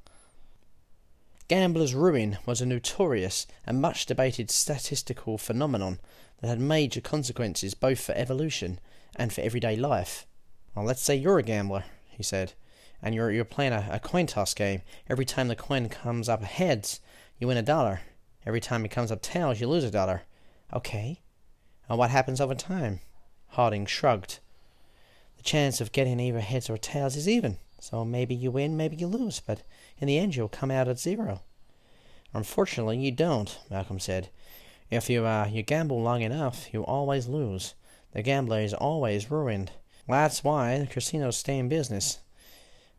Gambler's 1.48 1.94
ruin 1.94 2.38
was 2.46 2.60
a 2.60 2.66
notorious 2.66 3.46
and 3.66 3.80
much 3.80 4.08
debated 4.08 4.50
statistical 4.50 5.38
phenomenon 5.38 6.00
that 6.42 6.48
had 6.48 6.60
major 6.60 7.02
consequences 7.02 7.76
both 7.76 8.00
for 8.00 8.14
evolution 8.14 8.80
and 9.16 9.32
for 9.32 9.42
everyday 9.42 9.76
life. 9.76 10.26
Well, 10.74 10.86
let's 10.86 11.04
say 11.04 11.16
you're 11.16 11.38
a 11.38 11.44
gambler, 11.44 11.86
he 12.10 12.24
said, 12.24 12.54
and 13.02 13.14
you're, 13.14 13.32
you're 13.32 13.46
playing 13.46 13.74
a, 13.74 13.88
a 13.92 14.00
coin 14.00 14.26
toss 14.26 14.54
game. 14.54 14.82
Every 15.08 15.26
time 15.26 15.48
the 15.48 15.56
coin 15.56 15.88
comes 15.88 16.28
up 16.28 16.44
heads, 16.44 17.00
you 17.38 17.48
win 17.48 17.58
a 17.58 17.62
dollar. 17.62 18.02
Every 18.46 18.60
time 18.60 18.84
it 18.84 18.92
comes 18.92 19.12
up 19.12 19.22
tails, 19.22 19.62
you 19.62 19.68
lose 19.68 19.84
a 19.84 19.92
dollar. 19.92 20.24
Okay. 20.74 21.22
And 21.88 21.98
what 21.98 22.10
happens 22.10 22.42
over 22.42 22.56
time? 22.56 23.00
Harding 23.50 23.86
shrugged. 23.86 24.40
The 25.38 25.44
chance 25.44 25.80
of 25.80 25.92
getting 25.92 26.20
either 26.20 26.40
heads 26.40 26.70
or 26.70 26.78
tails 26.78 27.16
is 27.16 27.30
even, 27.30 27.58
so 27.86 28.04
maybe 28.04 28.34
you 28.34 28.50
win, 28.50 28.76
maybe 28.76 28.96
you 28.96 29.06
lose, 29.06 29.40
but 29.40 29.62
in 30.00 30.08
the 30.08 30.18
end 30.18 30.36
you'll 30.36 30.50
come 30.50 30.72
out 30.72 30.88
at 30.88 30.98
zero. 30.98 31.42
Unfortunately, 32.34 32.98
you 32.98 33.12
don't, 33.12 33.60
Malcolm 33.70 34.00
said. 34.00 34.30
If 34.90 35.08
you 35.08 35.24
uh, 35.24 35.48
you 35.52 35.62
gamble 35.62 36.02
long 36.02 36.24
enough, 36.24 36.74
you 36.74 36.84
always 36.84 37.28
lose. 37.28 37.76
The 38.12 38.24
gambler 38.24 38.62
is 38.62 38.74
always 38.74 39.30
ruined. 39.30 39.70
That's 40.08 40.44
why 40.44 40.80
the 40.80 40.88
casinos 40.88 41.38
stay 41.38 41.60
in 41.60 41.70
business. 41.70 42.22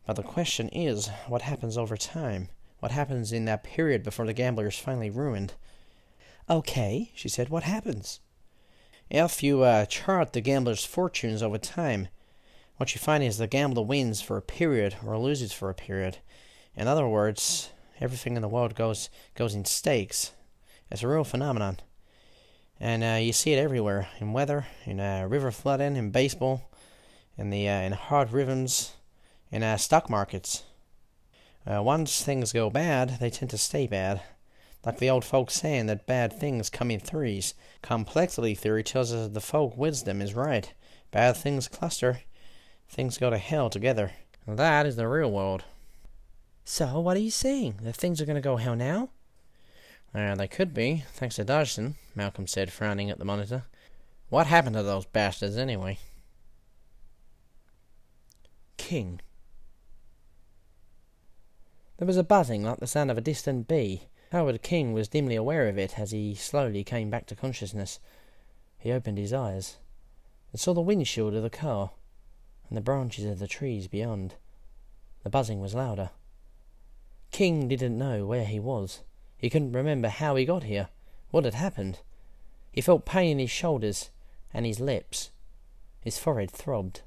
But 0.05 0.15
the 0.15 0.23
question 0.23 0.69
is, 0.69 1.09
what 1.27 1.41
happens 1.41 1.77
over 1.77 1.97
time? 1.97 2.47
What 2.79 2.93
happens 2.93 3.33
in 3.33 3.43
that 3.43 3.65
period 3.65 4.03
before 4.03 4.25
the 4.25 4.31
gambler 4.31 4.67
is 4.67 4.79
finally 4.79 5.09
ruined? 5.09 5.53
Okay, 6.49 7.11
she 7.13 7.27
said, 7.27 7.49
what 7.49 7.63
happens? 7.63 8.21
If 9.09 9.43
you 9.43 9.63
uh, 9.63 9.85
chart 9.85 10.31
the 10.31 10.39
gambler's 10.39 10.85
fortunes 10.85 11.43
over 11.43 11.57
time, 11.57 12.07
what 12.77 12.93
you 12.93 12.99
find 12.99 13.23
is 13.23 13.37
the 13.37 13.47
gambler 13.47 13.83
wins 13.83 14.21
for 14.21 14.37
a 14.37 14.41
period 14.41 14.95
or 15.05 15.17
loses 15.17 15.51
for 15.51 15.69
a 15.69 15.75
period. 15.75 16.17
In 16.75 16.87
other 16.87 17.07
words, 17.07 17.71
everything 17.99 18.35
in 18.35 18.41
the 18.41 18.47
world 18.47 18.75
goes 18.75 19.09
goes 19.35 19.55
in 19.55 19.65
stakes. 19.65 20.31
It's 20.89 21.03
a 21.03 21.07
real 21.07 21.23
phenomenon, 21.23 21.79
and 22.79 23.03
uh, 23.03 23.19
you 23.19 23.33
see 23.33 23.53
it 23.53 23.59
everywhere 23.59 24.07
in 24.19 24.31
weather, 24.31 24.67
in 24.85 24.99
uh, 24.99 25.25
river 25.27 25.51
flooding, 25.51 25.95
in 25.95 26.11
baseball, 26.11 26.69
in 27.37 27.49
the 27.49 27.67
uh, 27.67 27.81
in 27.81 27.93
hard 27.93 28.31
rhythms, 28.31 28.93
in 29.51 29.63
uh, 29.63 29.77
stock 29.77 30.09
markets. 30.09 30.63
Uh, 31.65 31.83
once 31.83 32.23
things 32.23 32.53
go 32.53 32.69
bad, 32.69 33.17
they 33.19 33.29
tend 33.29 33.49
to 33.51 33.57
stay 33.57 33.87
bad. 33.87 34.21
Like 34.85 34.99
the 34.99 35.09
old 35.09 35.25
folks 35.25 35.55
saying 35.55 35.87
that 35.87 36.05
bad 36.05 36.31
things 36.31 36.69
come 36.69 36.91
in 36.91 37.01
threes. 37.01 37.55
Complexity 37.81 38.55
theory 38.55 38.83
tells 38.83 39.11
us 39.11 39.23
that 39.23 39.33
the 39.33 39.41
folk 39.41 39.75
wisdom 39.75 40.21
is 40.21 40.33
right. 40.33 40.73
Bad 41.11 41.35
things 41.35 41.67
cluster. 41.67 42.21
Things 42.89 43.17
go 43.17 43.29
to 43.29 43.37
hell 43.37 43.69
together. 43.69 44.11
That 44.47 44.85
is 44.85 44.95
the 44.95 45.07
real 45.07 45.31
world. 45.31 45.65
So, 46.63 46.99
what 46.99 47.17
are 47.17 47.21
you 47.21 47.31
saying? 47.31 47.79
That 47.81 47.95
things 47.95 48.21
are 48.21 48.25
going 48.25 48.35
to 48.35 48.41
go 48.41 48.57
hell 48.57 48.75
now? 48.75 49.09
Uh, 50.13 50.35
they 50.35 50.47
could 50.47 50.73
be, 50.73 51.03
thanks 51.13 51.35
to 51.35 51.43
Dodgson, 51.43 51.95
Malcolm 52.15 52.47
said, 52.47 52.71
frowning 52.71 53.09
at 53.09 53.19
the 53.19 53.25
monitor. 53.25 53.63
What 54.29 54.47
happened 54.47 54.75
to 54.75 54.83
those 54.83 55.05
bastards, 55.05 55.57
anyway? 55.57 55.99
King. 58.77 59.21
There 61.97 62.07
was 62.07 62.17
a 62.17 62.23
buzzing 62.23 62.63
like 62.63 62.79
the 62.79 62.87
sound 62.87 63.11
of 63.11 63.17
a 63.17 63.21
distant 63.21 63.67
bee. 63.67 64.03
Howard 64.31 64.61
King 64.61 64.93
was 64.93 65.07
dimly 65.07 65.35
aware 65.35 65.67
of 65.67 65.77
it 65.77 65.97
as 65.97 66.11
he 66.11 66.35
slowly 66.35 66.83
came 66.83 67.09
back 67.09 67.25
to 67.27 67.35
consciousness. 67.35 67.99
He 68.77 68.91
opened 68.91 69.17
his 69.17 69.33
eyes 69.33 69.77
and 70.51 70.59
saw 70.59 70.73
the 70.73 70.81
windshield 70.81 71.33
of 71.33 71.43
the 71.43 71.49
car 71.49 71.91
and 72.69 72.77
the 72.77 72.81
branches 72.81 73.25
of 73.25 73.39
the 73.39 73.47
trees 73.47 73.87
beyond. 73.87 74.35
The 75.23 75.29
buzzing 75.29 75.59
was 75.61 75.73
louder. 75.73 76.11
King 77.31 77.67
didn't 77.67 77.97
know 77.97 78.25
where 78.25 78.45
he 78.45 78.59
was. 78.59 79.01
He 79.37 79.49
couldn't 79.49 79.73
remember 79.73 80.09
how 80.09 80.35
he 80.35 80.45
got 80.45 80.63
here, 80.63 80.89
what 81.31 81.45
had 81.45 81.53
happened. 81.53 81.99
He 82.71 82.81
felt 82.81 83.05
pain 83.05 83.33
in 83.33 83.39
his 83.39 83.51
shoulders 83.51 84.09
and 84.53 84.65
his 84.65 84.79
lips. 84.79 85.31
His 86.01 86.17
forehead 86.17 86.51
throbbed. 86.51 87.01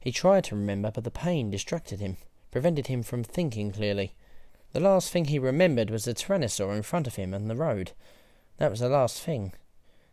He 0.00 0.12
tried 0.12 0.44
to 0.44 0.56
remember, 0.56 0.90
but 0.90 1.04
the 1.04 1.10
pain 1.10 1.50
distracted 1.50 2.00
him, 2.00 2.16
prevented 2.50 2.86
him 2.86 3.02
from 3.02 3.24
thinking 3.24 3.72
clearly. 3.72 4.14
The 4.72 4.80
last 4.80 5.10
thing 5.10 5.26
he 5.26 5.38
remembered 5.38 5.90
was 5.90 6.04
the 6.04 6.14
tyrannosaur 6.14 6.76
in 6.76 6.82
front 6.82 7.06
of 7.06 7.16
him 7.16 7.32
and 7.32 7.48
the 7.48 7.56
road. 7.56 7.92
That 8.58 8.70
was 8.70 8.80
the 8.80 8.88
last 8.88 9.22
thing. 9.22 9.54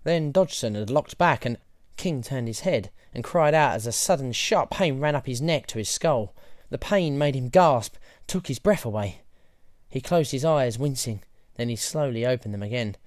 Then 0.04 0.32
Dodgson 0.32 0.76
had 0.76 0.90
locked 0.90 1.18
back, 1.18 1.46
and 1.46 1.58
King 1.98 2.22
turned 2.22 2.48
his 2.48 2.62
head 2.62 2.92
and 3.14 3.24
cried 3.24 3.54
out 3.54 3.76
as 3.76 3.88
a 3.88 3.92
sudden 3.92 4.32
sharp 4.32 4.70
pain 4.70 5.00
ran 5.00 5.16
up 5.16 5.26
his 5.26 5.42
neck 5.42 5.68
to 5.68 5.78
his 5.78 5.90
skull. 5.90 6.36
The 6.70 6.78
pain 6.78 7.18
made 7.18 7.36
him 7.36 7.50
gasp, 7.50 7.96
took 8.28 8.48
his 8.48 8.60
breath 8.60 8.86
away. 8.86 9.22
He 9.88 10.02
closed 10.02 10.32
his 10.32 10.44
eyes, 10.44 10.78
wincing. 10.78 11.24
Then 11.56 11.70
he 11.70 11.76
slowly 11.76 12.26
opened 12.26 12.54
them 12.54 12.64
again. 12.64 12.98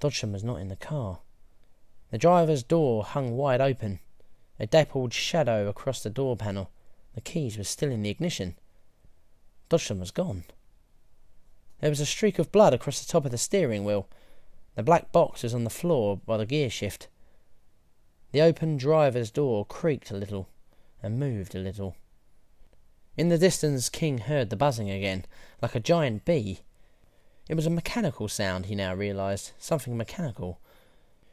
Dodgson 0.00 0.32
was 0.32 0.42
not 0.42 0.60
in 0.60 0.68
the 0.68 0.76
car. 0.76 1.20
The 2.10 2.18
driver's 2.18 2.64
door 2.64 3.04
hung 3.04 3.36
wide 3.36 3.60
open, 3.60 4.00
a 4.58 4.66
dappled 4.66 5.12
shadow 5.12 5.68
across 5.68 6.02
the 6.02 6.10
door 6.10 6.36
panel. 6.36 6.70
The 7.14 7.20
keys 7.20 7.56
were 7.56 7.64
still 7.64 7.90
in 7.90 8.02
the 8.02 8.10
ignition. 8.10 8.56
Dodgson 9.68 10.00
was 10.00 10.10
gone. 10.10 10.44
There 11.80 11.90
was 11.90 12.00
a 12.00 12.06
streak 12.06 12.38
of 12.38 12.50
blood 12.50 12.74
across 12.74 13.00
the 13.00 13.10
top 13.10 13.24
of 13.24 13.30
the 13.30 13.38
steering 13.38 13.84
wheel. 13.84 14.08
The 14.74 14.82
black 14.82 15.12
box 15.12 15.42
was 15.42 15.54
on 15.54 15.64
the 15.64 15.70
floor 15.70 16.16
by 16.16 16.36
the 16.36 16.46
gear 16.46 16.70
shift. 16.70 17.08
The 18.32 18.42
open 18.42 18.76
driver's 18.76 19.30
door 19.30 19.64
creaked 19.64 20.10
a 20.10 20.16
little 20.16 20.48
and 21.02 21.18
moved 21.18 21.54
a 21.54 21.58
little. 21.58 21.96
In 23.16 23.28
the 23.28 23.38
distance, 23.38 23.88
King 23.88 24.18
heard 24.18 24.50
the 24.50 24.56
buzzing 24.56 24.88
again, 24.88 25.24
like 25.60 25.74
a 25.74 25.80
giant 25.80 26.24
bee. 26.24 26.60
It 27.48 27.54
was 27.54 27.66
a 27.66 27.70
mechanical 27.70 28.28
sound, 28.28 28.66
he 28.66 28.74
now 28.76 28.94
realized, 28.94 29.50
something 29.58 29.96
mechanical. 29.96 30.60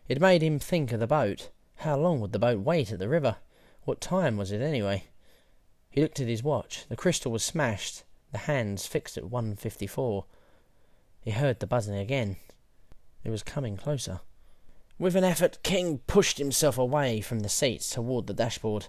It 0.08 0.20
made 0.20 0.42
him 0.42 0.58
think 0.58 0.92
of 0.92 1.00
the 1.00 1.08
boat. 1.08 1.50
How 1.77 1.96
long 1.96 2.20
would 2.22 2.32
the 2.32 2.39
boat 2.39 2.62
wait 2.62 2.92
at 2.92 2.98
the 2.98 3.08
river? 3.08 3.36
What 3.84 4.01
time 4.01 4.36
was 4.36 4.51
it, 4.51 4.62
anyway? 4.62 5.04
He 5.92 6.01
looked 6.01 6.20
at 6.20 6.27
his 6.27 6.42
watch. 6.42 6.86
The 6.89 6.96
crystal 6.96 7.32
was 7.32 7.44
smashed, 7.44 8.04
the 8.32 8.39
hands 8.39 8.88
fixed 8.88 9.18
at 9.18 9.30
one 9.30 9.56
fifty-four. 9.56 10.25
He 11.22 11.32
heard 11.32 11.60
the 11.60 11.68
buzzing 11.68 11.98
again. 11.98 12.38
It 13.24 13.30
was 13.30 13.44
coming 13.44 13.77
closer. 13.77 14.22
With 15.00 15.16
an 15.16 15.24
effort, 15.24 15.60
King 15.62 16.00
pushed 16.08 16.39
himself 16.39 16.77
away 16.77 17.22
from 17.22 17.42
the 17.42 17.50
seats 17.50 17.89
toward 17.92 18.25
the 18.25 18.34
dashboard. 18.34 18.88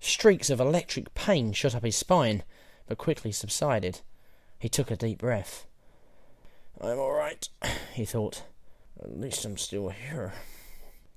Streaks 0.00 0.48
of 0.48 0.58
electric 0.58 1.12
pain 1.14 1.52
shot 1.52 1.74
up 1.74 1.84
his 1.84 1.96
spine, 1.96 2.44
but 2.86 2.96
quickly 2.96 3.32
subsided. 3.32 4.00
He 4.58 4.68
took 4.68 4.90
a 4.90 4.96
deep 4.96 5.18
breath. 5.18 5.66
I'm 6.80 6.98
all 6.98 7.12
right, 7.12 7.46
he 7.92 8.04
thought. 8.04 8.44
At 9.00 9.18
least 9.18 9.44
I'm 9.44 9.58
still 9.58 9.90
here. 9.90 10.32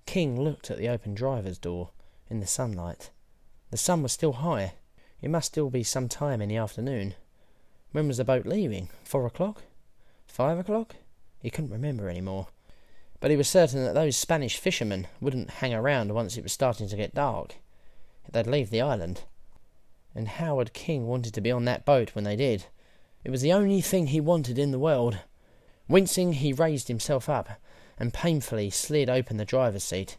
King 0.05 0.39
looked 0.41 0.69
at 0.69 0.77
the 0.77 0.89
open 0.89 1.15
driver's 1.15 1.57
door 1.57 1.91
in 2.29 2.41
the 2.41 2.47
sunlight. 2.47 3.11
The 3.69 3.77
sun 3.77 4.03
was 4.03 4.11
still 4.11 4.33
high. 4.33 4.73
It 5.21 5.29
must 5.29 5.47
still 5.47 5.69
be 5.69 5.83
some 5.83 6.09
time 6.09 6.41
in 6.41 6.49
the 6.49 6.57
afternoon. 6.57 7.13
When 7.93 8.07
was 8.07 8.17
the 8.17 8.25
boat 8.25 8.45
leaving? 8.45 8.89
Four 9.03 9.25
o'clock? 9.25 9.63
Five 10.27 10.59
o'clock? 10.59 10.95
He 11.39 11.49
couldn't 11.49 11.71
remember 11.71 12.09
any 12.09 12.21
more. 12.21 12.47
But 13.21 13.31
he 13.31 13.37
was 13.37 13.47
certain 13.47 13.85
that 13.85 13.93
those 13.93 14.17
Spanish 14.17 14.57
fishermen 14.57 15.07
wouldn't 15.21 15.51
hang 15.51 15.73
around 15.73 16.11
once 16.11 16.35
it 16.35 16.43
was 16.43 16.51
starting 16.51 16.89
to 16.89 16.97
get 16.97 17.13
dark. 17.13 17.55
They'd 18.29 18.47
leave 18.47 18.71
the 18.71 18.81
island. 18.81 19.21
And 20.15 20.27
Howard 20.27 20.73
King 20.73 21.07
wanted 21.07 21.33
to 21.35 21.41
be 21.41 21.51
on 21.51 21.63
that 21.65 21.85
boat 21.85 22.15
when 22.15 22.23
they 22.23 22.35
did. 22.35 22.65
It 23.23 23.29
was 23.29 23.41
the 23.41 23.53
only 23.53 23.79
thing 23.79 24.07
he 24.07 24.19
wanted 24.19 24.57
in 24.57 24.71
the 24.71 24.79
world. 24.79 25.19
Wincing, 25.87 26.33
he 26.33 26.51
raised 26.51 26.87
himself 26.87 27.29
up 27.29 27.49
and 27.99 28.13
painfully 28.13 28.71
slid 28.71 29.09
open 29.09 29.37
the 29.37 29.45
driver's 29.45 29.83
seat. 29.83 30.17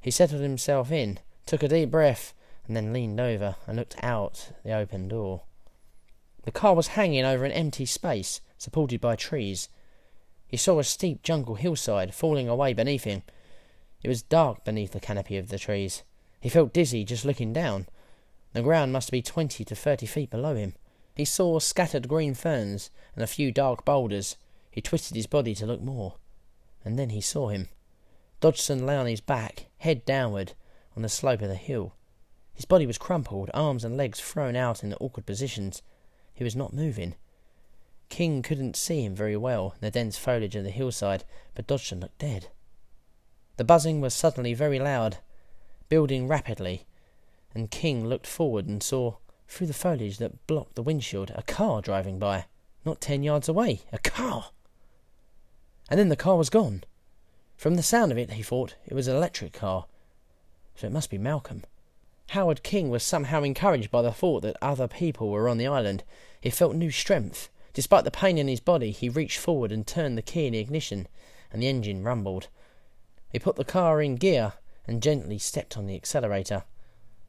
He 0.00 0.12
settled 0.12 0.42
himself 0.42 0.92
in, 0.92 1.18
took 1.46 1.64
a 1.64 1.68
deep 1.68 1.90
breath, 1.90 2.34
and 2.68 2.76
then 2.76 2.92
leaned 2.92 3.18
over 3.18 3.56
and 3.66 3.76
looked 3.76 3.96
out 4.02 4.50
the 4.64 4.72
open 4.72 5.08
door. 5.08 5.42
The 6.44 6.52
car 6.52 6.74
was 6.74 6.88
hanging 6.88 7.24
over 7.24 7.44
an 7.44 7.52
empty 7.52 7.86
space, 7.86 8.40
supported 8.58 9.00
by 9.00 9.16
trees. 9.16 9.68
He 10.54 10.58
saw 10.58 10.78
a 10.78 10.84
steep 10.84 11.24
jungle 11.24 11.56
hillside 11.56 12.14
falling 12.14 12.48
away 12.48 12.74
beneath 12.74 13.02
him. 13.02 13.24
It 14.04 14.08
was 14.08 14.22
dark 14.22 14.64
beneath 14.64 14.92
the 14.92 15.00
canopy 15.00 15.36
of 15.36 15.48
the 15.48 15.58
trees. 15.58 16.04
He 16.40 16.48
felt 16.48 16.72
dizzy 16.72 17.02
just 17.02 17.24
looking 17.24 17.52
down. 17.52 17.88
The 18.52 18.62
ground 18.62 18.92
must 18.92 19.10
be 19.10 19.20
twenty 19.20 19.64
to 19.64 19.74
thirty 19.74 20.06
feet 20.06 20.30
below 20.30 20.54
him. 20.54 20.74
He 21.16 21.24
saw 21.24 21.58
scattered 21.58 22.06
green 22.06 22.34
ferns 22.34 22.90
and 23.16 23.24
a 23.24 23.26
few 23.26 23.50
dark 23.50 23.84
boulders. 23.84 24.36
He 24.70 24.80
twisted 24.80 25.16
his 25.16 25.26
body 25.26 25.56
to 25.56 25.66
look 25.66 25.82
more. 25.82 26.18
And 26.84 26.96
then 26.96 27.10
he 27.10 27.20
saw 27.20 27.48
him. 27.48 27.68
Dodgson 28.38 28.86
lay 28.86 28.96
on 28.96 29.06
his 29.06 29.20
back, 29.20 29.66
head 29.78 30.04
downward, 30.04 30.52
on 30.94 31.02
the 31.02 31.08
slope 31.08 31.42
of 31.42 31.48
the 31.48 31.56
hill. 31.56 31.96
His 32.54 32.64
body 32.64 32.86
was 32.86 32.96
crumpled, 32.96 33.50
arms 33.52 33.84
and 33.84 33.96
legs 33.96 34.20
thrown 34.20 34.54
out 34.54 34.84
in 34.84 34.94
awkward 35.00 35.26
positions. 35.26 35.82
He 36.32 36.44
was 36.44 36.54
not 36.54 36.72
moving. 36.72 37.16
King 38.08 38.42
couldn't 38.42 38.76
see 38.76 39.04
him 39.04 39.14
very 39.14 39.36
well 39.36 39.72
in 39.74 39.80
the 39.80 39.90
dense 39.90 40.16
foliage 40.16 40.56
of 40.56 40.64
the 40.64 40.70
hillside, 40.70 41.24
but 41.54 41.66
Dodgson 41.66 42.00
looked 42.00 42.18
dead. 42.18 42.48
The 43.56 43.64
buzzing 43.64 44.00
was 44.00 44.14
suddenly 44.14 44.54
very 44.54 44.78
loud, 44.78 45.18
building 45.88 46.26
rapidly, 46.26 46.86
and 47.54 47.70
King 47.70 48.06
looked 48.06 48.26
forward 48.26 48.66
and 48.66 48.82
saw, 48.82 49.16
through 49.46 49.68
the 49.68 49.72
foliage 49.72 50.18
that 50.18 50.46
blocked 50.46 50.74
the 50.74 50.82
windshield, 50.82 51.30
a 51.34 51.42
car 51.42 51.80
driving 51.80 52.18
by, 52.18 52.46
not 52.84 53.00
ten 53.00 53.22
yards 53.22 53.48
away. 53.48 53.82
A 53.92 53.98
car! 53.98 54.50
And 55.88 56.00
then 56.00 56.08
the 56.08 56.16
car 56.16 56.36
was 56.36 56.50
gone. 56.50 56.84
From 57.56 57.76
the 57.76 57.82
sound 57.82 58.10
of 58.10 58.18
it, 58.18 58.32
he 58.32 58.42
thought, 58.42 58.74
it 58.86 58.94
was 58.94 59.06
an 59.06 59.16
electric 59.16 59.52
car. 59.52 59.86
So 60.74 60.86
it 60.86 60.92
must 60.92 61.10
be 61.10 61.18
Malcolm. 61.18 61.62
Howard 62.28 62.62
King 62.62 62.90
was 62.90 63.02
somehow 63.02 63.42
encouraged 63.42 63.90
by 63.90 64.02
the 64.02 64.12
thought 64.12 64.42
that 64.42 64.56
other 64.60 64.88
people 64.88 65.30
were 65.30 65.48
on 65.48 65.58
the 65.58 65.66
island. 65.66 66.02
He 66.40 66.50
felt 66.50 66.74
new 66.74 66.90
strength. 66.90 67.48
Despite 67.74 68.04
the 68.04 68.10
pain 68.10 68.38
in 68.38 68.48
his 68.48 68.60
body, 68.60 68.92
he 68.92 69.08
reached 69.08 69.38
forward 69.38 69.72
and 69.72 69.86
turned 69.86 70.16
the 70.16 70.22
key 70.22 70.46
in 70.46 70.52
the 70.52 70.60
ignition, 70.60 71.08
and 71.52 71.60
the 71.60 71.68
engine 71.68 72.02
rumbled. 72.02 72.48
He 73.30 73.38
put 73.38 73.56
the 73.56 73.64
car 73.64 74.00
in 74.00 74.14
gear 74.14 74.54
and 74.86 75.02
gently 75.02 75.38
stepped 75.38 75.76
on 75.76 75.86
the 75.86 75.96
accelerator. 75.96 76.64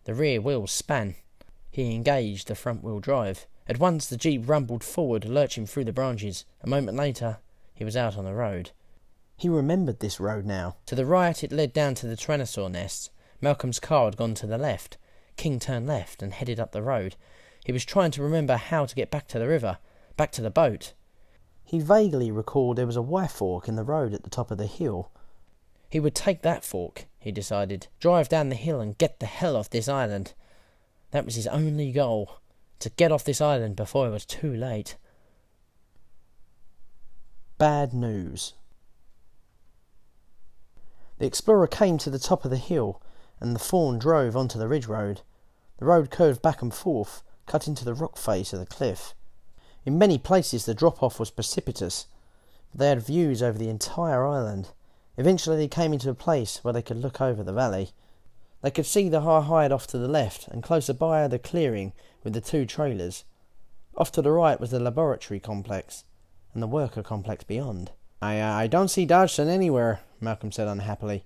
The 0.03 0.13
rear 0.13 0.39
wheels 0.39 0.71
span. 0.71 1.15
He 1.71 1.95
engaged 1.95 2.47
the 2.47 2.55
front 2.55 2.84
wheel 2.84 2.99
drive. 2.99 3.47
At 3.67 3.79
once 3.79 4.05
the 4.05 4.17
jeep 4.17 4.47
rumbled 4.47 4.84
forward, 4.84 5.25
lurching 5.25 5.65
through 5.65 5.86
the 5.86 5.91
branches. 5.91 6.45
A 6.62 6.69
moment 6.69 6.95
later, 6.95 7.39
he 7.73 7.84
was 7.84 7.97
out 7.97 8.15
on 8.15 8.23
the 8.23 8.36
road. 8.36 8.69
He 9.38 9.49
remembered 9.49 9.99
this 9.99 10.19
road 10.19 10.45
now. 10.45 10.77
To 10.86 10.95
the 10.95 11.05
right, 11.05 11.43
it 11.43 11.51
led 11.51 11.73
down 11.73 11.95
to 11.95 12.08
the 12.08 12.15
tyrannosaur 12.15 12.69
nests. 12.69 13.10
Malcolm's 13.41 13.79
car 13.79 14.05
had 14.05 14.17
gone 14.17 14.36
to 14.36 14.47
the 14.47 14.60
left. 14.60 14.97
King 15.38 15.60
turned 15.60 15.88
left 15.88 16.21
and 16.21 16.34
headed 16.34 16.60
up 16.60 16.71
the 16.71 16.84
road. 16.84 17.15
He 17.65 17.71
was 17.71 17.84
trying 17.84 18.12
to 18.12 18.21
remember 18.21 18.58
how 18.58 18.86
to 18.86 18.95
get 18.95 19.10
back 19.10 19.27
to 19.29 19.39
the 19.39 19.47
river, 19.47 19.79
back 20.15 20.32
to 20.34 20.41
the 20.41 20.49
boat. 20.49 20.93
He 21.63 21.80
vaguely 21.80 22.32
recalled 22.32 22.78
there 22.78 22.86
was 22.86 22.95
a 22.95 23.01
Y 23.01 23.28
fork 23.28 23.67
in 23.67 23.75
the 23.75 23.84
road 23.84 24.13
at 24.13 24.23
the 24.23 24.30
top 24.30 24.51
of 24.51 24.58
the 24.58 24.67
hill. 24.67 25.12
He 25.89 25.99
would 25.99 26.15
take 26.15 26.41
that 26.41 26.63
fork, 26.63 27.06
he 27.19 27.32
decided, 27.32 27.88
drive 27.99 28.30
down 28.30 28.49
the 28.49 28.56
hill 28.56 28.80
and 28.80 28.97
get 28.97 29.19
the 29.19 29.25
hell 29.25 29.56
off 29.56 29.69
this 29.69 29.88
island. 29.88 30.34
That 31.12 31.25
was 31.25 31.36
his 31.36 31.47
only 31.47 31.91
goal 31.91 32.39
to 32.80 32.89
get 32.89 33.12
off 33.12 33.23
this 33.23 33.41
island 33.41 33.75
before 33.75 34.08
it 34.08 34.12
was 34.12 34.25
too 34.25 34.54
late. 34.54 34.97
Bad 37.58 37.93
news. 37.93 38.54
The 41.17 41.25
explorer 41.25 41.67
came 41.67 41.97
to 41.99 42.10
the 42.10 42.19
top 42.19 42.43
of 42.43 42.51
the 42.51 42.58
hill, 42.58 43.01
and 43.39 43.56
the 43.56 43.60
fawn 43.60 43.97
drove 43.97 44.36
onto 44.36 44.60
the 44.60 44.67
ridge 44.67 44.88
road. 44.88 45.21
The 45.78 45.86
road 45.86 46.12
curved 46.12 46.41
back 46.41 46.62
and 46.62 46.73
forth, 46.73 47.23
cut 47.45 47.67
into 47.67 47.86
the 47.86 47.93
rock 47.93 48.17
face 48.17 48.51
of 48.51 48.60
the 48.60 48.65
cliff. 48.65 49.15
In 49.85 49.97
many 49.99 50.17
places 50.17 50.65
the 50.65 50.73
drop 50.73 51.03
off 51.03 51.19
was 51.19 51.29
precipitous, 51.29 52.07
but 52.71 52.79
they 52.79 52.89
had 52.89 53.05
views 53.05 53.43
over 53.43 53.57
the 53.57 53.69
entire 53.69 54.25
island. 54.25 54.69
Eventually 55.15 55.57
they 55.57 55.67
came 55.67 55.93
into 55.93 56.09
a 56.09 56.15
place 56.15 56.59
where 56.63 56.73
they 56.73 56.81
could 56.81 56.97
look 56.97 57.21
over 57.21 57.43
the 57.43 57.53
valley. 57.53 57.91
They 58.61 58.71
could 58.71 58.87
see 58.87 59.09
the 59.09 59.21
high 59.21 59.41
hide 59.41 59.71
off 59.71 59.85
to 59.87 59.97
the 59.97 60.07
left, 60.07 60.47
and 60.47 60.63
closer 60.63 60.93
by 60.93 61.27
the 61.27 61.37
clearing 61.37 61.93
with 62.23 62.33
the 62.33 62.41
two 62.41 62.65
trailers. 62.65 63.23
Off 63.95 64.11
to 64.13 64.21
the 64.21 64.31
right 64.31 64.59
was 64.59 64.71
the 64.71 64.79
laboratory 64.79 65.39
complex, 65.39 66.03
and 66.53 66.63
the 66.63 66.67
worker 66.67 67.03
complex 67.03 67.43
beyond. 67.43 67.91
I, 68.21 68.39
uh, 68.41 68.53
I 68.53 68.67
don't 68.67 68.87
see 68.87 69.05
Dodgson 69.05 69.47
anywhere, 69.47 70.01
Malcolm 70.19 70.51
said 70.51 70.67
unhappily. 70.67 71.23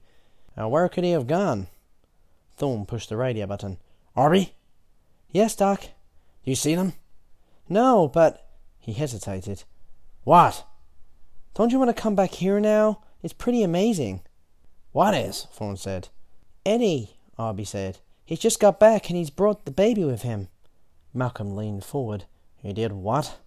Uh, 0.60 0.68
where 0.68 0.90
could 0.90 1.06
he 1.06 1.12
have 1.12 1.28
gone? 1.28 1.68
Thorne 2.58 2.86
pushed 2.86 3.08
the 3.08 3.16
radio 3.16 3.48
button. 3.48 3.78
Arby? 4.16 4.54
Yes, 5.32 5.56
Doc. 5.56 5.82
Do 5.82 6.52
you 6.52 6.56
seen 6.56 6.78
him? 6.78 6.94
No, 7.70 8.08
but. 8.08 8.49
He 8.80 8.94
hesitated. 8.94 9.64
What? 10.24 10.66
Don't 11.54 11.72
you 11.72 11.80
want 11.80 11.96
to 11.96 12.02
come 12.02 12.16
back 12.16 12.32
here 12.32 12.60
now? 12.60 13.02
It's 13.22 13.34
pretty 13.34 13.64
amazing. 13.64 14.22
What 14.92 15.14
is? 15.14 15.48
Thorne 15.52 15.78
said. 15.78 16.10
Eddie, 16.66 17.18
Arby 17.38 17.66
said. 17.66 18.00
He's 18.26 18.40
just 18.40 18.60
got 18.60 18.80
back 18.80 19.10
and 19.10 19.18
he's 19.18 19.30
brought 19.30 19.66
the 19.66 19.72
baby 19.72 20.04
with 20.04 20.22
him. 20.22 20.48
Malcolm 21.14 21.56
leaned 21.56 21.84
forward. 21.84 22.26
He 22.62 22.74
did 22.74 22.92
what? 22.92 23.38